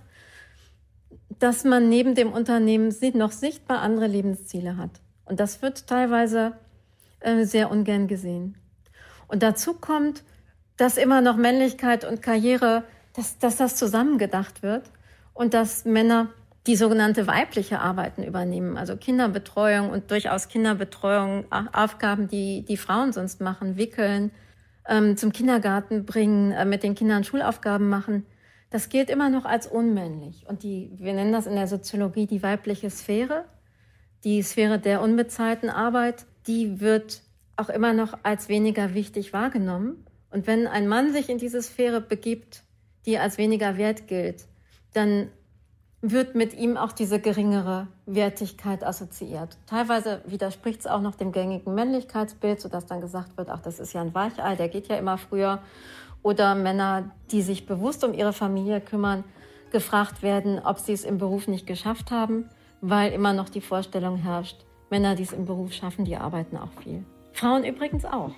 dass 1.39 1.63
man 1.63 1.89
neben 1.89 2.15
dem 2.15 2.31
Unternehmen 2.31 2.93
noch 3.13 3.31
sichtbar 3.31 3.81
andere 3.81 4.07
Lebensziele 4.07 4.77
hat. 4.77 4.91
Und 5.25 5.39
das 5.39 5.61
wird 5.61 5.87
teilweise 5.87 6.53
äh, 7.19 7.45
sehr 7.45 7.71
ungern 7.71 8.07
gesehen. 8.07 8.55
Und 9.27 9.43
dazu 9.43 9.73
kommt, 9.73 10.23
dass 10.75 10.97
immer 10.97 11.21
noch 11.21 11.37
Männlichkeit 11.37 12.03
und 12.03 12.21
Karriere, 12.21 12.83
dass, 13.13 13.37
dass 13.37 13.57
das 13.57 13.75
zusammengedacht 13.75 14.63
wird 14.63 14.89
und 15.33 15.53
dass 15.53 15.85
Männer 15.85 16.29
die 16.69 16.75
sogenannte 16.75 17.25
weibliche 17.25 17.79
Arbeiten 17.79 18.21
übernehmen, 18.21 18.77
also 18.77 18.95
Kinderbetreuung 18.95 19.89
und 19.89 20.11
durchaus 20.11 20.49
Kinderbetreuung, 20.49 21.45
Aufgaben, 21.73 22.27
die 22.27 22.63
die 22.63 22.77
Frauen 22.77 23.11
sonst 23.11 23.41
machen, 23.41 23.75
wickeln, 23.75 24.29
ähm, 24.87 25.17
zum 25.17 25.31
Kindergarten 25.31 26.05
bringen, 26.05 26.51
äh, 26.51 26.65
mit 26.65 26.83
den 26.83 26.93
Kindern 26.93 27.23
Schulaufgaben 27.23 27.89
machen. 27.89 28.27
Das 28.69 28.89
gilt 28.89 29.09
immer 29.09 29.31
noch 29.31 29.45
als 29.45 29.65
unmännlich. 29.65 30.45
Und 30.47 30.61
die, 30.61 30.91
wir 30.99 31.13
nennen 31.13 31.31
das 31.31 31.47
in 31.47 31.55
der 31.55 31.65
Soziologie 31.65 32.27
die 32.27 32.43
weibliche 32.43 32.91
Sphäre, 32.91 33.45
die 34.23 34.43
Sphäre 34.43 34.77
der 34.77 35.01
unbezahlten 35.01 35.71
Arbeit, 35.71 36.27
die 36.45 36.79
wird 36.79 37.23
auch 37.55 37.69
immer 37.69 37.93
noch 37.93 38.13
als 38.21 38.47
weniger 38.47 38.93
wichtig 38.93 39.33
wahrgenommen. 39.33 40.05
Und 40.29 40.45
wenn 40.45 40.67
ein 40.67 40.87
Mann 40.87 41.13
sich 41.13 41.29
in 41.29 41.39
diese 41.39 41.63
Sphäre 41.63 41.99
begibt, 41.99 42.61
die 43.07 43.17
als 43.17 43.39
weniger 43.39 43.75
wert 43.77 44.07
gilt, 44.07 44.45
dann 44.93 45.29
wird 46.01 46.35
mit 46.35 46.53
ihm 46.53 46.77
auch 46.77 46.93
diese 46.93 47.19
geringere 47.19 47.87
Wertigkeit 48.05 48.85
assoziiert. 48.85 49.57
Teilweise 49.67 50.21
widerspricht 50.25 50.81
es 50.81 50.87
auch 50.87 51.01
noch 51.01 51.15
dem 51.15 51.31
gängigen 51.31 51.73
Männlichkeitsbild, 51.75 52.61
sodass 52.61 52.85
dann 52.85 53.01
gesagt 53.01 53.37
wird, 53.37 53.49
ach, 53.49 53.59
das 53.59 53.79
ist 53.79 53.93
ja 53.93 54.01
ein 54.01 54.13
Weichei, 54.13 54.55
der 54.55 54.69
geht 54.69 54.87
ja 54.87 54.95
immer 54.95 55.17
früher. 55.17 55.59
Oder 56.21 56.55
Männer, 56.55 57.11
die 57.31 57.41
sich 57.41 57.65
bewusst 57.65 58.03
um 58.03 58.13
ihre 58.13 58.33
Familie 58.33 58.81
kümmern, 58.81 59.23
gefragt 59.71 60.23
werden, 60.23 60.59
ob 60.63 60.79
sie 60.79 60.93
es 60.93 61.03
im 61.03 61.17
Beruf 61.17 61.47
nicht 61.47 61.67
geschafft 61.67 62.11
haben, 62.11 62.49
weil 62.81 63.11
immer 63.11 63.33
noch 63.33 63.49
die 63.49 63.61
Vorstellung 63.61 64.17
herrscht, 64.17 64.65
Männer, 64.89 65.15
die 65.15 65.23
es 65.23 65.33
im 65.33 65.45
Beruf 65.45 65.73
schaffen, 65.73 66.05
die 66.05 66.15
arbeiten 66.15 66.57
auch 66.57 66.71
viel. 66.81 67.03
Frauen 67.33 67.63
übrigens 67.63 68.05
auch. 68.05 68.31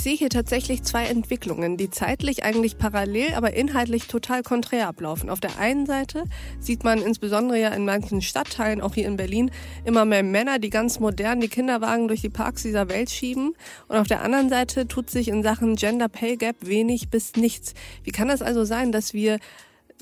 Ich 0.00 0.04
sehe 0.04 0.16
hier 0.16 0.30
tatsächlich 0.30 0.82
zwei 0.82 1.04
Entwicklungen, 1.04 1.76
die 1.76 1.90
zeitlich 1.90 2.42
eigentlich 2.42 2.78
parallel, 2.78 3.34
aber 3.34 3.52
inhaltlich 3.52 4.06
total 4.06 4.42
konträr 4.42 4.88
ablaufen. 4.88 5.28
Auf 5.28 5.40
der 5.40 5.58
einen 5.58 5.84
Seite 5.84 6.24
sieht 6.58 6.84
man 6.84 7.02
insbesondere 7.02 7.60
ja 7.60 7.68
in 7.68 7.84
manchen 7.84 8.22
Stadtteilen, 8.22 8.80
auch 8.80 8.94
hier 8.94 9.06
in 9.06 9.18
Berlin, 9.18 9.50
immer 9.84 10.06
mehr 10.06 10.22
Männer, 10.22 10.58
die 10.58 10.70
ganz 10.70 11.00
modern 11.00 11.42
die 11.42 11.48
Kinderwagen 11.48 12.08
durch 12.08 12.22
die 12.22 12.30
Parks 12.30 12.62
dieser 12.62 12.88
Welt 12.88 13.10
schieben. 13.10 13.52
Und 13.88 13.98
auf 13.98 14.06
der 14.06 14.22
anderen 14.22 14.48
Seite 14.48 14.88
tut 14.88 15.10
sich 15.10 15.28
in 15.28 15.42
Sachen 15.42 15.76
Gender 15.76 16.08
Pay 16.08 16.38
Gap 16.38 16.56
wenig 16.60 17.10
bis 17.10 17.36
nichts. 17.36 17.74
Wie 18.02 18.10
kann 18.10 18.28
das 18.28 18.40
also 18.40 18.64
sein, 18.64 18.92
dass 18.92 19.12
wir 19.12 19.38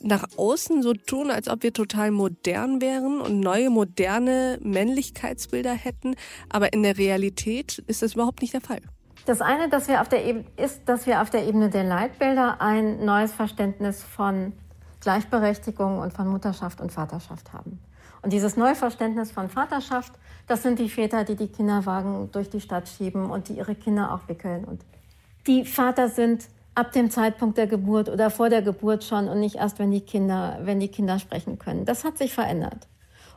nach 0.04 0.28
außen 0.36 0.80
so 0.80 0.94
tun, 0.94 1.32
als 1.32 1.48
ob 1.48 1.64
wir 1.64 1.72
total 1.72 2.12
modern 2.12 2.80
wären 2.80 3.20
und 3.20 3.40
neue 3.40 3.68
moderne 3.68 4.60
Männlichkeitsbilder 4.62 5.74
hätten, 5.74 6.14
aber 6.48 6.72
in 6.72 6.84
der 6.84 6.98
Realität 6.98 7.82
ist 7.88 8.02
das 8.02 8.14
überhaupt 8.14 8.42
nicht 8.42 8.54
der 8.54 8.60
Fall. 8.60 8.78
Das 9.28 9.42
eine, 9.42 9.68
dass 9.68 9.88
wir 9.88 10.00
auf 10.00 10.08
der 10.08 10.25
Ebene, 10.25 10.47
ist, 10.56 10.88
dass 10.88 11.06
wir 11.06 11.20
auf 11.20 11.28
der 11.28 11.47
Ebene 11.47 11.68
der 11.68 11.85
Leitbilder 11.85 12.62
ein 12.62 13.04
neues 13.04 13.30
Verständnis 13.30 14.02
von 14.02 14.54
Gleichberechtigung 15.02 15.99
und 15.99 16.14
von 16.14 16.28
Mutterschaft 16.28 16.80
und 16.80 16.90
Vaterschaft 16.90 17.52
haben. 17.52 17.78
Und 18.23 18.32
dieses 18.32 18.56
neue 18.56 18.75
Verständnis 18.75 19.30
von 19.30 19.50
Vaterschaft, 19.50 20.14
das 20.47 20.62
sind 20.62 20.78
die 20.78 20.88
Väter, 20.88 21.25
die 21.25 21.37
die 21.37 21.49
Kinderwagen 21.49 22.32
durch 22.32 22.49
die 22.49 22.62
Stadt 22.62 22.88
schieben 22.88 23.30
und 23.30 23.50
die 23.50 23.58
ihre 23.58 23.75
Kinder 23.75 24.14
auch 24.14 24.26
wickeln. 24.28 24.64
Und 24.64 24.80
die 25.47 25.66
Vater 25.66 26.08
sind 26.08 26.47
ab 26.75 26.92
dem 26.92 27.11
Zeitpunkt 27.11 27.58
der 27.58 27.66
Geburt 27.66 28.08
oder 28.08 28.30
vor 28.30 28.49
der 28.49 28.62
Geburt 28.62 29.04
schon 29.04 29.28
und 29.28 29.40
nicht 29.40 29.56
erst, 29.56 29.78
wenn 29.78 29.90
die 29.90 30.00
Kinder, 30.00 30.58
wenn 30.62 30.80
die 30.80 30.88
Kinder 30.88 31.18
sprechen 31.18 31.58
können. 31.58 31.85
Das 31.85 32.02
hat 32.02 32.16
sich 32.16 32.32
verändert. 32.32 32.88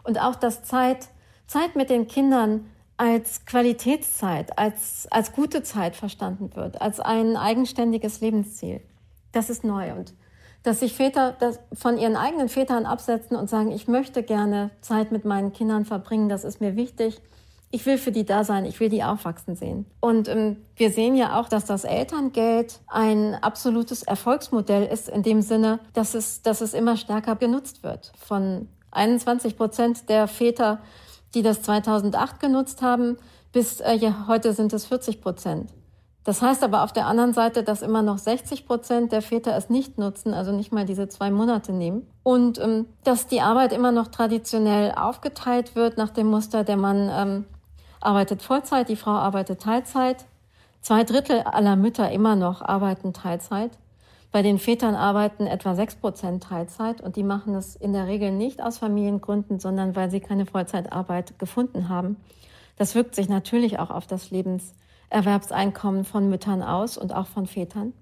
Und 0.03 0.21
auch 0.21 0.35
das 0.35 0.63
Zeit, 0.63 1.09
Zeit 1.47 1.75
mit 1.75 1.89
den 1.89 2.07
Kindern 2.07 2.69
als 3.01 3.45
Qualitätszeit, 3.45 4.59
als, 4.59 5.07
als 5.09 5.31
gute 5.31 5.63
Zeit 5.63 5.95
verstanden 5.95 6.55
wird, 6.55 6.79
als 6.79 6.99
ein 6.99 7.35
eigenständiges 7.35 8.21
Lebensziel. 8.21 8.79
Das 9.31 9.49
ist 9.49 9.63
neu. 9.63 9.93
Und 9.93 10.13
dass 10.61 10.81
sich 10.81 10.93
Väter 10.93 11.35
das 11.39 11.59
von 11.73 11.97
ihren 11.97 12.15
eigenen 12.15 12.47
Vätern 12.47 12.85
absetzen 12.85 13.35
und 13.35 13.49
sagen, 13.49 13.71
ich 13.71 13.87
möchte 13.87 14.21
gerne 14.21 14.69
Zeit 14.81 15.11
mit 15.11 15.25
meinen 15.25 15.51
Kindern 15.51 15.83
verbringen, 15.83 16.29
das 16.29 16.43
ist 16.43 16.61
mir 16.61 16.75
wichtig. 16.75 17.19
Ich 17.71 17.87
will 17.87 17.97
für 17.97 18.11
die 18.11 18.23
da 18.23 18.43
sein, 18.43 18.65
ich 18.65 18.79
will 18.79 18.89
die 18.89 19.03
aufwachsen 19.03 19.55
sehen. 19.55 19.87
Und 19.99 20.27
ähm, 20.27 20.57
wir 20.75 20.91
sehen 20.91 21.15
ja 21.15 21.39
auch, 21.39 21.49
dass 21.49 21.65
das 21.65 21.85
Elterngeld 21.85 22.81
ein 22.85 23.33
absolutes 23.33 24.03
Erfolgsmodell 24.03 24.85
ist, 24.85 25.09
in 25.09 25.23
dem 25.23 25.41
Sinne, 25.41 25.79
dass 25.93 26.13
es, 26.13 26.43
dass 26.43 26.61
es 26.61 26.75
immer 26.75 26.97
stärker 26.97 27.35
genutzt 27.35 27.81
wird. 27.81 28.11
Von 28.19 28.67
21 28.91 29.57
Prozent 29.57 30.07
der 30.07 30.27
Väter 30.27 30.81
die 31.33 31.41
das 31.41 31.61
2008 31.61 32.39
genutzt 32.39 32.81
haben, 32.81 33.17
bis 33.51 33.79
äh, 33.79 33.93
ja, 33.93 34.25
heute 34.27 34.53
sind 34.53 34.73
es 34.73 34.85
40 34.85 35.21
Prozent. 35.21 35.69
Das 36.23 36.41
heißt 36.41 36.63
aber 36.63 36.83
auf 36.83 36.93
der 36.93 37.07
anderen 37.07 37.33
Seite, 37.33 37.63
dass 37.63 37.81
immer 37.81 38.03
noch 38.03 38.19
60 38.19 38.67
Prozent 38.67 39.11
der 39.11 39.23
Väter 39.23 39.55
es 39.57 39.69
nicht 39.69 39.97
nutzen, 39.97 40.33
also 40.33 40.51
nicht 40.51 40.71
mal 40.71 40.85
diese 40.85 41.09
zwei 41.09 41.31
Monate 41.31 41.73
nehmen. 41.73 42.07
Und 42.21 42.59
ähm, 42.59 42.85
dass 43.03 43.25
die 43.25 43.41
Arbeit 43.41 43.73
immer 43.73 43.91
noch 43.91 44.07
traditionell 44.07 44.91
aufgeteilt 44.91 45.75
wird 45.75 45.97
nach 45.97 46.11
dem 46.11 46.27
Muster, 46.27 46.63
der 46.63 46.77
Mann 46.77 47.09
ähm, 47.11 47.45
arbeitet 47.99 48.43
Vollzeit, 48.43 48.89
die 48.89 48.95
Frau 48.95 49.11
arbeitet 49.11 49.61
Teilzeit. 49.61 50.25
Zwei 50.81 51.03
Drittel 51.03 51.41
aller 51.41 51.75
Mütter 51.75 52.11
immer 52.11 52.35
noch 52.35 52.61
arbeiten 52.61 53.13
Teilzeit. 53.13 53.71
Bei 54.31 54.41
den 54.41 54.59
Vätern 54.59 54.95
arbeiten 54.95 55.45
etwa 55.45 55.75
sechs 55.75 55.95
Prozent 55.95 56.43
Teilzeit 56.43 57.01
und 57.01 57.17
die 57.17 57.23
machen 57.23 57.53
es 57.55 57.75
in 57.75 57.91
der 57.91 58.07
Regel 58.07 58.31
nicht 58.31 58.61
aus 58.63 58.77
Familiengründen, 58.77 59.59
sondern 59.59 59.95
weil 59.95 60.09
sie 60.09 60.21
keine 60.21 60.45
Vollzeitarbeit 60.45 61.37
gefunden 61.37 61.89
haben. 61.89 62.15
Das 62.77 62.95
wirkt 62.95 63.13
sich 63.13 63.27
natürlich 63.27 63.77
auch 63.79 63.89
auf 63.89 64.07
das 64.07 64.31
Lebenserwerbseinkommen 64.31 66.05
von 66.05 66.29
Müttern 66.29 66.63
aus 66.63 66.97
und 66.97 67.13
auch 67.13 67.27
von 67.27 67.45
Vätern. 67.45 67.93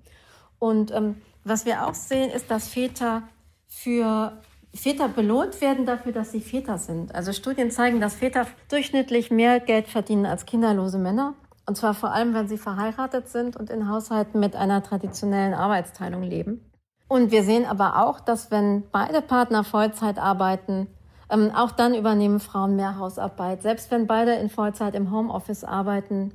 Und 0.60 0.92
ähm, 0.92 1.16
was 1.44 1.66
wir 1.66 1.88
auch 1.88 1.96
sehen, 1.96 2.30
ist, 2.30 2.52
dass 2.52 2.68
Väter 2.68 3.24
für 3.68 4.34
Väter 4.74 5.08
belohnt 5.08 5.62
werden 5.62 5.88
dafür, 5.88 6.12
dass 6.12 6.32
sie 6.32 6.42
Väter 6.42 6.78
sind. 6.78 7.16
Also 7.16 7.34
Studien 7.34 7.72
zeigen, 7.72 8.00
dass 8.00 8.16
Väter 8.16 8.46
durchschnittlich 8.70 9.32
mehr 9.32 9.60
Geld 9.60 9.88
verdienen 9.88 10.28
als 10.28 10.46
kinderlose 10.46 11.00
Männer. 11.00 11.34
Und 11.70 11.76
zwar 11.76 11.94
vor 11.94 12.12
allem, 12.12 12.34
wenn 12.34 12.48
sie 12.48 12.58
verheiratet 12.58 13.30
sind 13.30 13.56
und 13.56 13.70
in 13.70 13.88
Haushalten 13.88 14.40
mit 14.40 14.56
einer 14.56 14.82
traditionellen 14.82 15.54
Arbeitsteilung 15.54 16.24
leben. 16.24 16.68
Und 17.08 17.30
wir 17.30 17.44
sehen 17.44 17.64
aber 17.64 18.04
auch, 18.04 18.20
dass 18.20 18.50
wenn 18.50 18.90
beide 18.92 19.22
Partner 19.22 19.64
Vollzeit 19.64 20.18
arbeiten, 20.18 20.88
ähm, 21.30 21.52
auch 21.54 21.70
dann 21.70 21.94
übernehmen 21.94 22.40
Frauen 22.40 22.76
mehr 22.76 22.98
Hausarbeit. 22.98 23.62
Selbst 23.62 23.92
wenn 23.92 24.08
beide 24.08 24.34
in 24.34 24.50
Vollzeit 24.50 24.96
im 24.96 25.12
Homeoffice 25.12 25.64
arbeiten, 25.64 26.32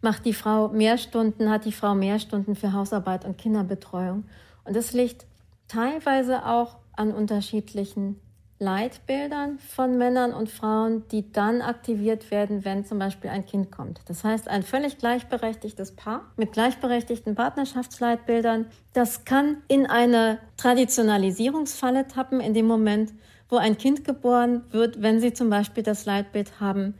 macht 0.00 0.24
die 0.24 0.32
Frau 0.32 0.68
mehr 0.68 0.96
Stunden, 0.96 1.50
hat 1.50 1.66
die 1.66 1.72
Frau 1.72 1.94
mehr 1.94 2.18
Stunden 2.18 2.56
für 2.56 2.72
Hausarbeit 2.72 3.26
und 3.26 3.36
Kinderbetreuung. 3.36 4.24
Und 4.64 4.74
das 4.74 4.94
liegt 4.94 5.26
teilweise 5.68 6.46
auch 6.46 6.76
an 6.96 7.12
unterschiedlichen 7.12 8.21
Leitbildern 8.62 9.58
von 9.58 9.98
Männern 9.98 10.32
und 10.32 10.48
Frauen, 10.48 11.02
die 11.08 11.32
dann 11.32 11.60
aktiviert 11.60 12.30
werden, 12.30 12.64
wenn 12.64 12.84
zum 12.84 13.00
Beispiel 13.00 13.28
ein 13.28 13.44
Kind 13.44 13.72
kommt. 13.72 14.00
Das 14.06 14.22
heißt, 14.22 14.48
ein 14.48 14.62
völlig 14.62 14.98
gleichberechtigtes 14.98 15.96
Paar 15.96 16.22
mit 16.36 16.52
gleichberechtigten 16.52 17.34
Partnerschaftsleitbildern, 17.34 18.66
das 18.92 19.24
kann 19.24 19.56
in 19.66 19.86
eine 19.86 20.38
Traditionalisierungsfalle 20.56 22.06
tappen 22.06 22.40
in 22.40 22.54
dem 22.54 22.66
Moment, 22.66 23.12
wo 23.48 23.56
ein 23.56 23.76
Kind 23.76 24.04
geboren 24.04 24.62
wird, 24.70 25.02
wenn 25.02 25.20
sie 25.20 25.32
zum 25.32 25.50
Beispiel 25.50 25.82
das 25.82 26.06
Leitbild 26.06 26.60
haben, 26.60 26.94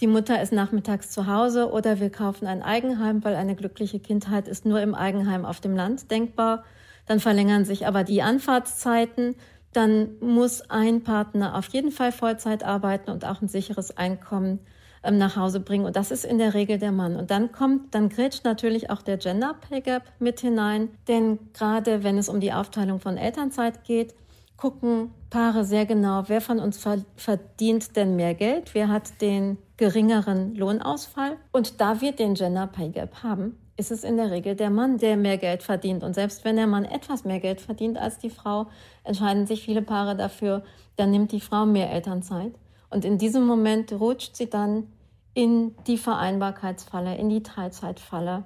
die 0.00 0.08
Mutter 0.08 0.42
ist 0.42 0.52
nachmittags 0.52 1.10
zu 1.10 1.28
Hause 1.28 1.70
oder 1.70 2.00
wir 2.00 2.10
kaufen 2.10 2.48
ein 2.48 2.62
Eigenheim, 2.62 3.22
weil 3.22 3.36
eine 3.36 3.54
glückliche 3.54 4.00
Kindheit 4.00 4.48
ist 4.48 4.64
nur 4.64 4.80
im 4.80 4.96
Eigenheim 4.96 5.44
auf 5.44 5.60
dem 5.60 5.76
Land 5.76 6.10
denkbar. 6.10 6.64
Dann 7.06 7.20
verlängern 7.20 7.64
sich 7.64 7.86
aber 7.86 8.02
die 8.02 8.20
Anfahrtszeiten 8.20 9.36
dann 9.72 10.18
muss 10.20 10.62
ein 10.70 11.02
Partner 11.02 11.56
auf 11.56 11.68
jeden 11.68 11.90
Fall 11.90 12.12
Vollzeit 12.12 12.64
arbeiten 12.64 13.10
und 13.10 13.24
auch 13.24 13.40
ein 13.40 13.48
sicheres 13.48 13.96
Einkommen 13.96 14.60
ähm, 15.02 15.18
nach 15.18 15.36
Hause 15.36 15.60
bringen. 15.60 15.84
Und 15.84 15.96
das 15.96 16.10
ist 16.10 16.24
in 16.24 16.38
der 16.38 16.54
Regel 16.54 16.78
der 16.78 16.92
Mann. 16.92 17.16
Und 17.16 17.30
dann 17.30 17.52
kommt, 17.52 17.94
dann 17.94 18.08
grätscht 18.08 18.44
natürlich 18.44 18.90
auch 18.90 19.02
der 19.02 19.16
Gender 19.16 19.54
Pay 19.54 19.80
Gap 19.80 20.04
mit 20.18 20.40
hinein. 20.40 20.90
Denn 21.08 21.38
gerade 21.54 22.04
wenn 22.04 22.18
es 22.18 22.28
um 22.28 22.40
die 22.40 22.52
Aufteilung 22.52 23.00
von 23.00 23.16
Elternzeit 23.16 23.84
geht, 23.84 24.14
gucken 24.56 25.10
Paare 25.30 25.64
sehr 25.64 25.86
genau, 25.86 26.24
wer 26.28 26.40
von 26.40 26.60
uns 26.60 26.86
verdient 27.16 27.96
denn 27.96 28.14
mehr 28.14 28.34
Geld, 28.34 28.74
wer 28.74 28.88
hat 28.88 29.20
den 29.20 29.58
geringeren 29.76 30.54
Lohnausfall. 30.54 31.36
Und 31.50 31.80
da 31.80 32.00
wir 32.00 32.12
den 32.12 32.34
Gender 32.34 32.68
Pay 32.68 32.90
Gap 32.90 33.22
haben, 33.22 33.58
ist 33.76 33.90
es 33.90 34.04
in 34.04 34.16
der 34.16 34.30
Regel 34.30 34.54
der 34.54 34.70
Mann, 34.70 34.98
der 34.98 35.16
mehr 35.16 35.38
Geld 35.38 35.62
verdient. 35.62 36.04
Und 36.04 36.14
selbst 36.14 36.44
wenn 36.44 36.56
der 36.56 36.66
Mann 36.66 36.84
etwas 36.84 37.24
mehr 37.24 37.40
Geld 37.40 37.60
verdient 37.60 37.98
als 37.98 38.18
die 38.18 38.30
Frau, 38.30 38.66
entscheiden 39.04 39.46
sich 39.46 39.62
viele 39.62 39.82
Paare 39.82 40.16
dafür, 40.16 40.62
dann 40.96 41.10
nimmt 41.10 41.32
die 41.32 41.40
Frau 41.40 41.64
mehr 41.64 41.90
Elternzeit. 41.90 42.52
Und 42.90 43.04
in 43.04 43.18
diesem 43.18 43.46
Moment 43.46 43.92
rutscht 43.92 44.36
sie 44.36 44.50
dann 44.50 44.88
in 45.34 45.74
die 45.86 45.96
Vereinbarkeitsfalle, 45.96 47.16
in 47.16 47.30
die 47.30 47.42
Teilzeitfalle, 47.42 48.44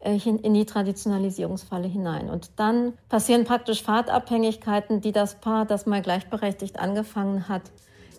äh, 0.00 0.18
in 0.18 0.54
die 0.54 0.66
Traditionalisierungsfalle 0.66 1.86
hinein. 1.86 2.28
Und 2.28 2.50
dann 2.56 2.94
passieren 3.08 3.44
praktisch 3.44 3.82
Fahrtabhängigkeiten, 3.84 5.00
die 5.00 5.12
das 5.12 5.36
Paar, 5.36 5.64
das 5.64 5.86
mal 5.86 6.02
gleichberechtigt 6.02 6.80
angefangen 6.80 7.48
hat, 7.48 7.62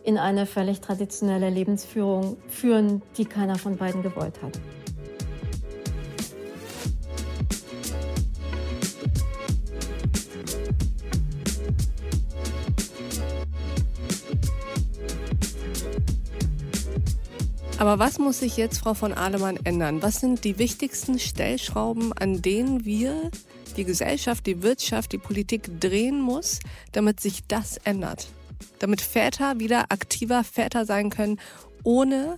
in 0.05 0.17
eine 0.17 0.45
völlig 0.45 0.81
traditionelle 0.81 1.49
Lebensführung 1.49 2.37
führen, 2.47 3.01
die 3.17 3.25
keiner 3.25 3.57
von 3.57 3.75
beiden 3.75 4.03
gewollt 4.03 4.41
hat. 4.41 4.59
Aber 17.77 17.99
was 17.99 18.19
muss 18.19 18.39
sich 18.39 18.55
jetzt, 18.55 18.79
Frau 18.79 18.93
von 18.93 19.11
Ahlemann, 19.11 19.59
ändern? 19.65 20.01
Was 20.01 20.21
sind 20.21 20.45
die 20.45 20.57
wichtigsten 20.57 21.19
Stellschrauben, 21.19 22.13
an 22.13 22.41
denen 22.41 22.85
wir, 22.85 23.29
die 23.75 23.83
Gesellschaft, 23.83 24.45
die 24.45 24.63
Wirtschaft, 24.63 25.11
die 25.11 25.17
Politik 25.17 25.81
drehen 25.81 26.21
muss, 26.21 26.59
damit 26.93 27.19
sich 27.19 27.45
das 27.47 27.75
ändert? 27.83 28.27
Damit 28.79 29.01
Väter 29.01 29.59
wieder 29.59 29.85
aktiver 29.89 30.45
Väter 30.45 30.85
sein 30.85 31.09
können, 31.09 31.37
ohne 31.83 32.37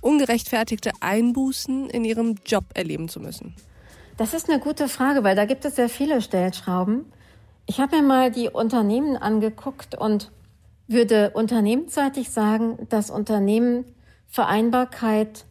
ungerechtfertigte 0.00 0.92
Einbußen 1.00 1.90
in 1.90 2.06
ihrem 2.06 2.36
Job 2.46 2.64
erleben 2.72 3.10
zu 3.10 3.20
müssen? 3.20 3.54
Das 4.16 4.32
ist 4.32 4.48
eine 4.48 4.60
gute 4.60 4.88
Frage, 4.88 5.24
weil 5.24 5.36
da 5.36 5.44
gibt 5.44 5.66
es 5.66 5.76
sehr 5.76 5.90
viele 5.90 6.22
Stellschrauben. 6.22 7.04
Ich 7.66 7.80
habe 7.80 7.96
mir 7.96 8.02
mal 8.02 8.30
die 8.30 8.48
Unternehmen 8.48 9.18
angeguckt 9.18 9.94
und 9.94 10.30
würde 10.88 11.30
unternehmensseitig 11.34 12.30
sagen, 12.30 12.78
dass 12.88 13.10
Unternehmen 13.10 13.84
Vereinbarkeit 14.30 15.44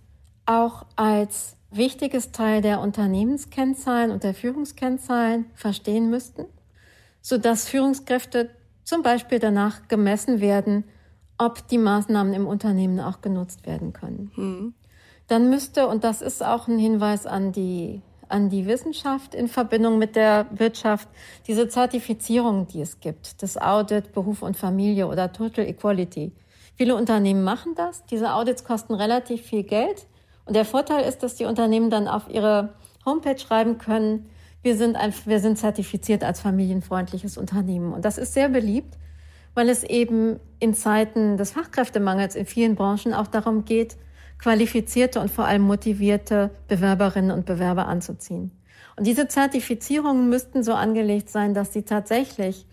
auch 0.45 0.85
als 0.95 1.55
wichtiges 1.69 2.31
Teil 2.31 2.61
der 2.61 2.79
Unternehmenskennzahlen 2.79 4.09
und 4.09 4.23
der 4.23 4.33
Führungskennzahlen 4.33 5.45
verstehen 5.53 6.09
müssten, 6.09 6.45
sodass 7.21 7.67
Führungskräfte 7.67 8.49
zum 8.83 9.03
Beispiel 9.03 9.37
danach 9.37 9.87
gemessen 9.87 10.41
werden, 10.41 10.85
ob 11.37 11.67
die 11.67 11.77
Maßnahmen 11.77 12.33
im 12.33 12.47
Unternehmen 12.47 12.99
auch 12.99 13.21
genutzt 13.21 13.67
werden 13.67 13.93
können. 13.93 14.31
Hm. 14.33 14.73
Dann 15.27 15.49
müsste, 15.49 15.87
und 15.87 16.03
das 16.03 16.21
ist 16.21 16.43
auch 16.43 16.67
ein 16.67 16.79
Hinweis 16.79 17.27
an 17.27 17.51
die, 17.51 18.01
an 18.29 18.49
die 18.49 18.65
Wissenschaft 18.65 19.35
in 19.35 19.47
Verbindung 19.47 19.99
mit 19.99 20.15
der 20.15 20.47
Wirtschaft, 20.51 21.07
diese 21.47 21.69
Zertifizierung, 21.69 22.67
die 22.67 22.81
es 22.81 22.99
gibt, 22.99 23.43
das 23.43 23.57
Audit 23.57 24.11
Beruf 24.11 24.41
und 24.41 24.57
Familie 24.57 25.07
oder 25.07 25.31
Total 25.31 25.65
Equality, 25.67 26.31
Viele 26.81 26.95
Unternehmen 26.95 27.43
machen 27.43 27.75
das. 27.75 28.05
Diese 28.05 28.33
Audits 28.33 28.63
kosten 28.63 28.93
relativ 28.93 29.41
viel 29.41 29.63
Geld. 29.63 30.07
Und 30.45 30.55
der 30.55 30.63
Vorteil 30.63 31.03
ist, 31.03 31.21
dass 31.23 31.35
die 31.35 31.43
Unternehmen 31.43 31.89
dann 31.89 32.07
auf 32.07 32.29
ihre 32.29 32.73
Homepage 33.05 33.37
schreiben 33.37 33.77
können, 33.79 34.29
wir 34.61 34.77
sind, 34.77 34.95
ein, 34.95 35.13
wir 35.25 35.41
sind 35.41 35.57
zertifiziert 35.57 36.23
als 36.23 36.39
familienfreundliches 36.39 37.37
Unternehmen. 37.37 37.91
Und 37.91 38.05
das 38.05 38.17
ist 38.17 38.33
sehr 38.33 38.47
beliebt, 38.47 38.97
weil 39.55 39.67
es 39.67 39.83
eben 39.83 40.39
in 40.61 40.73
Zeiten 40.73 41.35
des 41.35 41.51
Fachkräftemangels 41.51 42.35
in 42.35 42.45
vielen 42.45 42.75
Branchen 42.75 43.13
auch 43.13 43.27
darum 43.27 43.65
geht, 43.65 43.97
qualifizierte 44.37 45.19
und 45.19 45.29
vor 45.29 45.43
allem 45.43 45.63
motivierte 45.63 46.49
Bewerberinnen 46.69 47.31
und 47.31 47.45
Bewerber 47.45 47.89
anzuziehen. 47.89 48.51
Und 48.95 49.05
diese 49.05 49.27
Zertifizierungen 49.27 50.29
müssten 50.29 50.63
so 50.63 50.75
angelegt 50.75 51.29
sein, 51.29 51.53
dass 51.53 51.73
sie 51.73 51.83
tatsächlich 51.83 52.65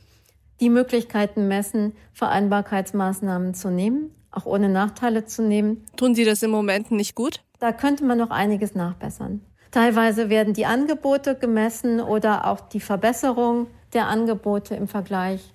die 0.61 0.71
Möglichkeiten 0.71 1.49
messen, 1.49 1.93
Vereinbarkeitsmaßnahmen 2.13 3.55
zu 3.55 3.71
nehmen, 3.71 4.15
auch 4.31 4.47
ohne 4.47 4.69
Nachteile 4.69 5.25
zu 5.25 5.43
nehmen. 5.43 5.85
Tun 5.97 6.15
Sie 6.15 6.25
das 6.25 6.43
im 6.43 6.51
Moment 6.51 6.91
nicht 6.91 7.15
gut? 7.15 7.43
Da 7.59 7.73
könnte 7.73 8.05
man 8.05 8.19
noch 8.19 8.31
einiges 8.31 8.75
nachbessern. 8.75 9.41
Teilweise 9.71 10.31
werden 10.31 10.55
die 10.55 10.67
Angebote 10.67 11.35
gemessen 11.35 12.01
oder 12.01 12.47
auch 12.47 12.61
die 12.61 12.81
Verbesserung 12.81 13.67
der 13.93 14.07
Angebote 14.07 14.75
im 14.75 14.89
Vergleich 14.89 15.53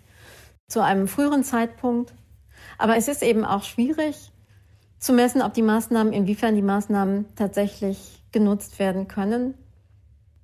zu 0.67 0.83
einem 0.83 1.07
früheren 1.07 1.43
Zeitpunkt. 1.43 2.13
Aber 2.77 2.97
es 2.97 3.07
ist 3.07 3.23
eben 3.23 3.45
auch 3.45 3.63
schwierig 3.63 4.31
zu 4.99 5.13
messen, 5.13 5.41
ob 5.41 5.53
die 5.53 5.63
Maßnahmen, 5.63 6.13
inwiefern 6.13 6.55
die 6.55 6.61
Maßnahmen 6.61 7.25
tatsächlich 7.35 8.23
genutzt 8.31 8.79
werden 8.79 9.07
können 9.07 9.55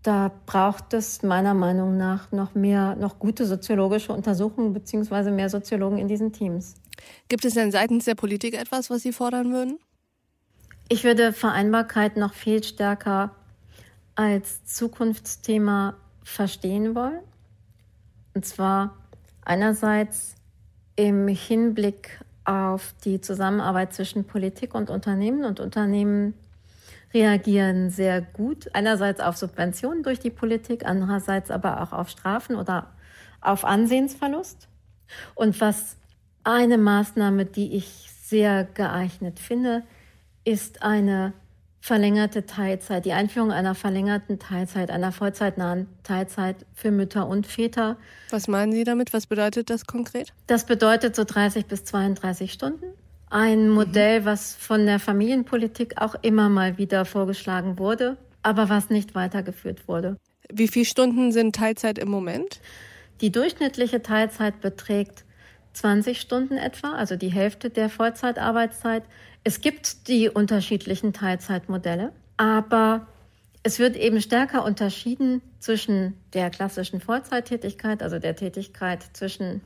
da 0.07 0.31
braucht 0.45 0.93
es 0.93 1.21
meiner 1.21 1.53
Meinung 1.53 1.97
nach 1.97 2.31
noch 2.31 2.55
mehr, 2.55 2.95
noch 2.95 3.19
gute 3.19 3.45
soziologische 3.45 4.13
Untersuchungen 4.13 4.71
beziehungsweise 4.71 5.31
mehr 5.31 5.49
Soziologen 5.49 5.97
in 5.97 6.07
diesen 6.07 6.31
Teams. 6.31 6.75
Gibt 7.27 7.43
es 7.43 7.55
denn 7.55 7.73
seitens 7.73 8.05
der 8.05 8.15
Politik 8.15 8.57
etwas, 8.57 8.89
was 8.89 9.01
Sie 9.01 9.11
fordern 9.11 9.51
würden? 9.51 9.79
Ich 10.87 11.03
würde 11.03 11.33
Vereinbarkeit 11.33 12.15
noch 12.15 12.33
viel 12.33 12.63
stärker 12.63 13.35
als 14.15 14.63
Zukunftsthema 14.63 15.97
verstehen 16.23 16.95
wollen. 16.95 17.19
Und 18.33 18.45
zwar 18.45 18.95
einerseits 19.43 20.35
im 20.95 21.27
Hinblick 21.27 22.21
auf 22.45 22.95
die 23.03 23.19
Zusammenarbeit 23.19 23.93
zwischen 23.93 24.23
Politik 24.23 24.73
und 24.73 24.89
Unternehmen 24.89 25.43
und 25.43 25.59
Unternehmen 25.59 26.33
reagieren 27.13 27.89
sehr 27.89 28.21
gut, 28.21 28.69
einerseits 28.73 29.19
auf 29.19 29.37
Subventionen 29.37 30.03
durch 30.03 30.19
die 30.19 30.29
Politik, 30.29 30.85
andererseits 30.85 31.51
aber 31.51 31.81
auch 31.81 31.93
auf 31.93 32.09
Strafen 32.09 32.55
oder 32.55 32.87
auf 33.41 33.65
Ansehensverlust. 33.65 34.67
Und 35.35 35.59
was 35.61 35.97
eine 36.43 36.77
Maßnahme, 36.77 37.45
die 37.45 37.75
ich 37.75 38.09
sehr 38.21 38.65
geeignet 38.65 39.39
finde, 39.39 39.83
ist 40.43 40.83
eine 40.83 41.33
verlängerte 41.79 42.45
Teilzeit, 42.45 43.05
die 43.05 43.13
Einführung 43.13 43.51
einer 43.51 43.73
verlängerten 43.73 44.39
Teilzeit, 44.39 44.91
einer 44.91 45.13
vollzeitnahen 45.13 45.87
Teilzeit 46.03 46.65
für 46.73 46.91
Mütter 46.91 47.27
und 47.27 47.47
Väter. 47.47 47.95
Was 48.29 48.49
meinen 48.49 48.73
Sie 48.73 48.83
damit? 48.83 49.13
Was 49.13 49.27
bedeutet 49.27 49.69
das 49.69 49.85
konkret? 49.85 50.33
Das 50.47 50.65
bedeutet 50.65 51.15
so 51.15 51.23
30 51.23 51.65
bis 51.65 51.85
32 51.85 52.51
Stunden 52.51 52.87
ein 53.29 53.69
Modell, 53.69 54.25
was 54.25 54.55
von 54.55 54.85
der 54.85 54.99
Familienpolitik 54.99 56.01
auch 56.01 56.15
immer 56.21 56.49
mal 56.49 56.77
wieder 56.77 57.05
vorgeschlagen 57.05 57.77
wurde, 57.77 58.17
aber 58.41 58.69
was 58.69 58.89
nicht 58.89 59.15
weitergeführt 59.15 59.87
wurde. 59.87 60.17
Wie 60.51 60.67
viele 60.67 60.85
Stunden 60.85 61.31
sind 61.31 61.55
Teilzeit 61.55 61.97
im 61.97 62.09
Moment? 62.09 62.61
Die 63.19 63.31
durchschnittliche 63.31 64.01
Teilzeit 64.01 64.61
beträgt 64.61 65.25
20 65.73 66.19
Stunden 66.19 66.57
etwa, 66.57 66.93
also 66.93 67.15
die 67.15 67.31
Hälfte 67.31 67.69
der 67.69 67.89
Vollzeitarbeitszeit. 67.89 69.03
Es 69.43 69.61
gibt 69.61 70.07
die 70.07 70.29
unterschiedlichen 70.29 71.13
Teilzeitmodelle, 71.13 72.13
aber 72.37 73.07
es 73.63 73.79
wird 73.79 73.95
eben 73.97 74.21
stärker 74.21 74.63
unterschieden 74.63 75.41
zwischen 75.59 76.13
der 76.33 76.49
klassischen 76.49 77.01
Vollzeittätigkeit, 77.01 78.01
also 78.01 78.17
der 78.17 78.35
Tätigkeit 78.35 79.03
zwischen 79.13 79.61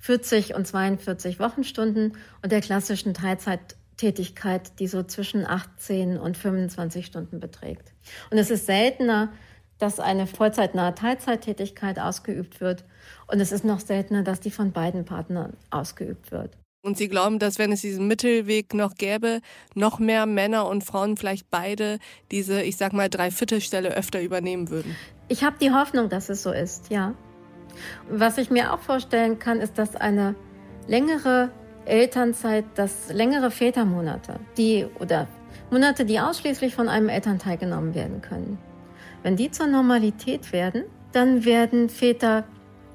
40 0.00 0.54
und 0.54 0.66
42 0.66 1.38
Wochenstunden 1.38 2.16
und 2.42 2.52
der 2.52 2.60
klassischen 2.60 3.14
Teilzeittätigkeit, 3.14 4.78
die 4.78 4.86
so 4.86 5.02
zwischen 5.02 5.46
18 5.46 6.18
und 6.18 6.36
25 6.36 7.06
Stunden 7.06 7.40
beträgt. 7.40 7.92
Und 8.30 8.38
es 8.38 8.50
ist 8.50 8.66
seltener, 8.66 9.32
dass 9.78 10.00
eine 10.00 10.26
vollzeitnahe 10.26 10.94
Teilzeittätigkeit 10.94 11.98
ausgeübt 11.98 12.60
wird. 12.60 12.84
Und 13.26 13.40
es 13.40 13.52
ist 13.52 13.64
noch 13.64 13.80
seltener, 13.80 14.22
dass 14.22 14.40
die 14.40 14.50
von 14.50 14.72
beiden 14.72 15.04
Partnern 15.04 15.56
ausgeübt 15.70 16.30
wird. 16.32 16.56
Und 16.84 16.98
Sie 16.98 17.08
glauben, 17.08 17.38
dass 17.38 17.58
wenn 17.58 17.72
es 17.72 17.80
diesen 17.80 18.06
Mittelweg 18.06 18.74
noch 18.74 18.94
gäbe, 18.94 19.40
noch 19.74 19.98
mehr 19.98 20.26
Männer 20.26 20.68
und 20.68 20.84
Frauen 20.84 21.16
vielleicht 21.16 21.50
beide 21.50 21.98
diese, 22.30 22.62
ich 22.62 22.76
sag 22.76 22.92
mal, 22.92 23.08
Dreiviertelstelle 23.08 23.96
öfter 23.96 24.20
übernehmen 24.20 24.68
würden? 24.68 24.94
Ich 25.28 25.42
habe 25.44 25.56
die 25.58 25.70
Hoffnung, 25.70 26.10
dass 26.10 26.28
es 26.28 26.42
so 26.42 26.52
ist, 26.52 26.90
ja. 26.90 27.14
Was 28.08 28.38
ich 28.38 28.50
mir 28.50 28.72
auch 28.72 28.80
vorstellen 28.80 29.38
kann, 29.38 29.60
ist, 29.60 29.78
dass 29.78 29.96
eine 29.96 30.34
längere 30.86 31.50
Elternzeit, 31.84 32.64
dass 32.74 33.12
längere 33.12 33.50
Vätermonate, 33.50 34.40
die 34.56 34.86
oder 35.00 35.28
Monate, 35.70 36.04
die 36.04 36.20
ausschließlich 36.20 36.74
von 36.74 36.88
einem 36.88 37.08
Elternteil 37.08 37.56
genommen 37.56 37.94
werden 37.94 38.20
können. 38.20 38.58
Wenn 39.22 39.36
die 39.36 39.50
zur 39.50 39.66
Normalität 39.66 40.52
werden, 40.52 40.84
dann 41.12 41.44
werden 41.44 41.88
Väter 41.88 42.44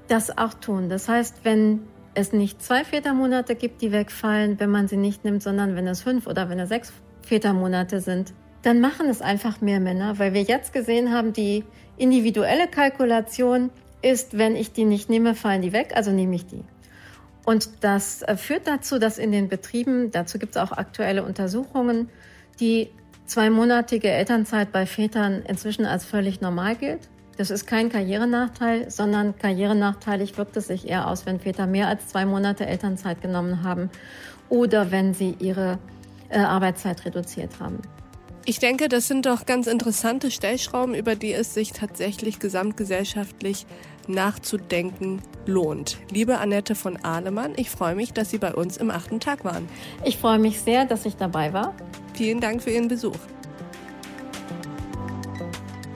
das 0.08 0.38
auch 0.38 0.54
tun. 0.54 0.90
Das 0.90 1.08
heißt, 1.08 1.40
wenn 1.44 1.82
es 2.14 2.34
nicht 2.34 2.62
zwei 2.62 2.84
Vätermonate 2.84 3.56
gibt, 3.56 3.82
die 3.82 3.92
wegfallen, 3.92 4.60
wenn 4.60 4.70
man 4.70 4.88
sie 4.88 4.98
nicht 4.98 5.24
nimmt, 5.24 5.42
sondern 5.42 5.76
wenn 5.76 5.88
es 5.88 6.02
fünf 6.02 6.28
oder 6.28 6.50
wenn 6.50 6.60
es 6.60 6.70
sechs 6.70 6.92
Vätermonate 7.22 8.02
sind, 8.02 8.34
dann 8.62 8.82
machen 8.82 9.08
es 9.08 9.22
einfach 9.22 9.62
mehr 9.62 9.80
Männer, 9.80 10.20
weil 10.20 10.34
wir 10.34 10.42
jetzt 10.42 10.74
gesehen 10.74 11.14
haben, 11.14 11.32
die 11.32 11.64
individuelle 11.98 12.68
Kalkulation 12.68 13.70
ist, 14.02 14.38
wenn 14.38 14.56
ich 14.56 14.72
die 14.72 14.86
nicht 14.86 15.10
nehme, 15.10 15.36
fallen 15.36 15.62
die 15.62 15.74
weg, 15.74 15.92
also 15.96 16.12
nehme 16.12 16.36
ich 16.36 16.46
die. 16.46 16.64
Und 17.46 17.84
das 17.84 18.22
äh, 18.22 18.38
führt 18.38 18.68
dazu, 18.68 19.00
dass 19.00 19.18
in 19.18 19.32
den 19.32 19.50
Betrieben, 19.50 20.12
dazu 20.12 20.38
gibt 20.40 20.56
es 20.56 20.62
auch 20.62 20.72
aktuelle 20.72 21.24
Untersuchungen, 21.24 22.10
die 22.60 22.90
zweimonatige 23.26 24.10
Elternzeit 24.10 24.72
bei 24.72 24.86
Vätern 24.86 25.44
inzwischen 25.48 25.86
als 25.86 26.06
völlig 26.06 26.42
normal 26.42 26.76
gilt. 26.76 27.10
Das 27.38 27.52
ist 27.52 27.66
kein 27.66 27.90
Karrierenachteil, 27.90 28.92
sondern 28.92 29.38
karrierenachteilig 29.38 30.38
wirkt 30.38 30.58
es 30.58 30.68
sich 30.68 30.90
eher 30.90 31.08
aus, 31.08 31.26
wenn 31.26 31.40
Väter 31.40 31.68
mehr 31.68 31.88
als 31.88 32.08
zwei 32.08 32.26
Monate 32.26 32.66
Elternzeit 32.66 33.22
genommen 33.22 33.64
haben 33.64 33.90
oder 34.50 34.92
wenn 34.92 35.14
sie 35.14 35.36
ihre 35.40 35.80
äh, 36.30 36.40
Arbeitszeit 36.40 37.06
reduziert 37.06 37.60
haben. 37.60 37.82
Ich 38.50 38.58
denke, 38.58 38.90
das 38.90 39.08
sind 39.08 39.28
doch 39.28 39.46
ganz 39.46 39.68
interessante 39.68 40.32
Stellschrauben, 40.32 40.96
über 40.96 41.16
die 41.16 41.34
es 41.34 41.54
sich 41.54 41.72
tatsächlich 41.72 42.40
gesamtgesellschaftlich 42.40 43.68
nachzudenken 44.08 45.22
lohnt. 45.46 46.00
Liebe 46.12 46.40
Annette 46.40 46.74
von 46.74 46.98
Ahlemann, 46.98 47.54
ich 47.58 47.70
freue 47.70 47.94
mich, 47.94 48.12
dass 48.12 48.32
Sie 48.32 48.40
bei 48.40 48.56
uns 48.56 48.78
im 48.78 48.90
achten 48.90 49.20
Tag 49.20 49.46
waren. 49.46 49.70
Ich 50.04 50.18
freue 50.18 50.40
mich 50.40 50.62
sehr, 50.62 50.86
dass 50.86 51.06
ich 51.06 51.16
dabei 51.16 51.54
war. 51.54 51.76
Vielen 52.16 52.40
Dank 52.40 52.64
für 52.64 52.72
Ihren 52.72 52.88
Besuch. 52.88 53.20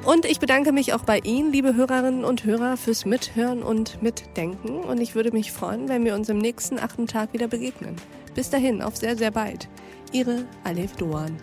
Und 0.06 0.26
ich 0.26 0.40
bedanke 0.40 0.74
mich 0.74 0.94
auch 0.94 1.06
bei 1.06 1.22
Ihnen, 1.24 1.52
liebe 1.52 1.74
Hörerinnen 1.74 2.24
und 2.24 2.44
Hörer, 2.44 2.78
fürs 2.78 3.04
Mithören 3.04 3.64
und 3.64 4.00
Mitdenken. 4.04 4.84
Und 4.84 5.02
ich 5.02 5.16
würde 5.16 5.32
mich 5.32 5.52
freuen, 5.52 5.90
wenn 5.90 6.06
wir 6.06 6.14
uns 6.14 6.30
im 6.30 6.38
nächsten 6.38 6.78
achten 6.78 7.08
Tag 7.08 7.34
wieder 7.34 7.48
begegnen. 7.48 7.96
Bis 8.36 8.52
dahin, 8.52 8.84
auf 8.84 8.96
sehr, 8.96 9.18
sehr 9.18 9.32
bald. 9.32 9.68
Ihre 10.12 10.46
Alef 10.64 10.96
Doan. 10.98 11.36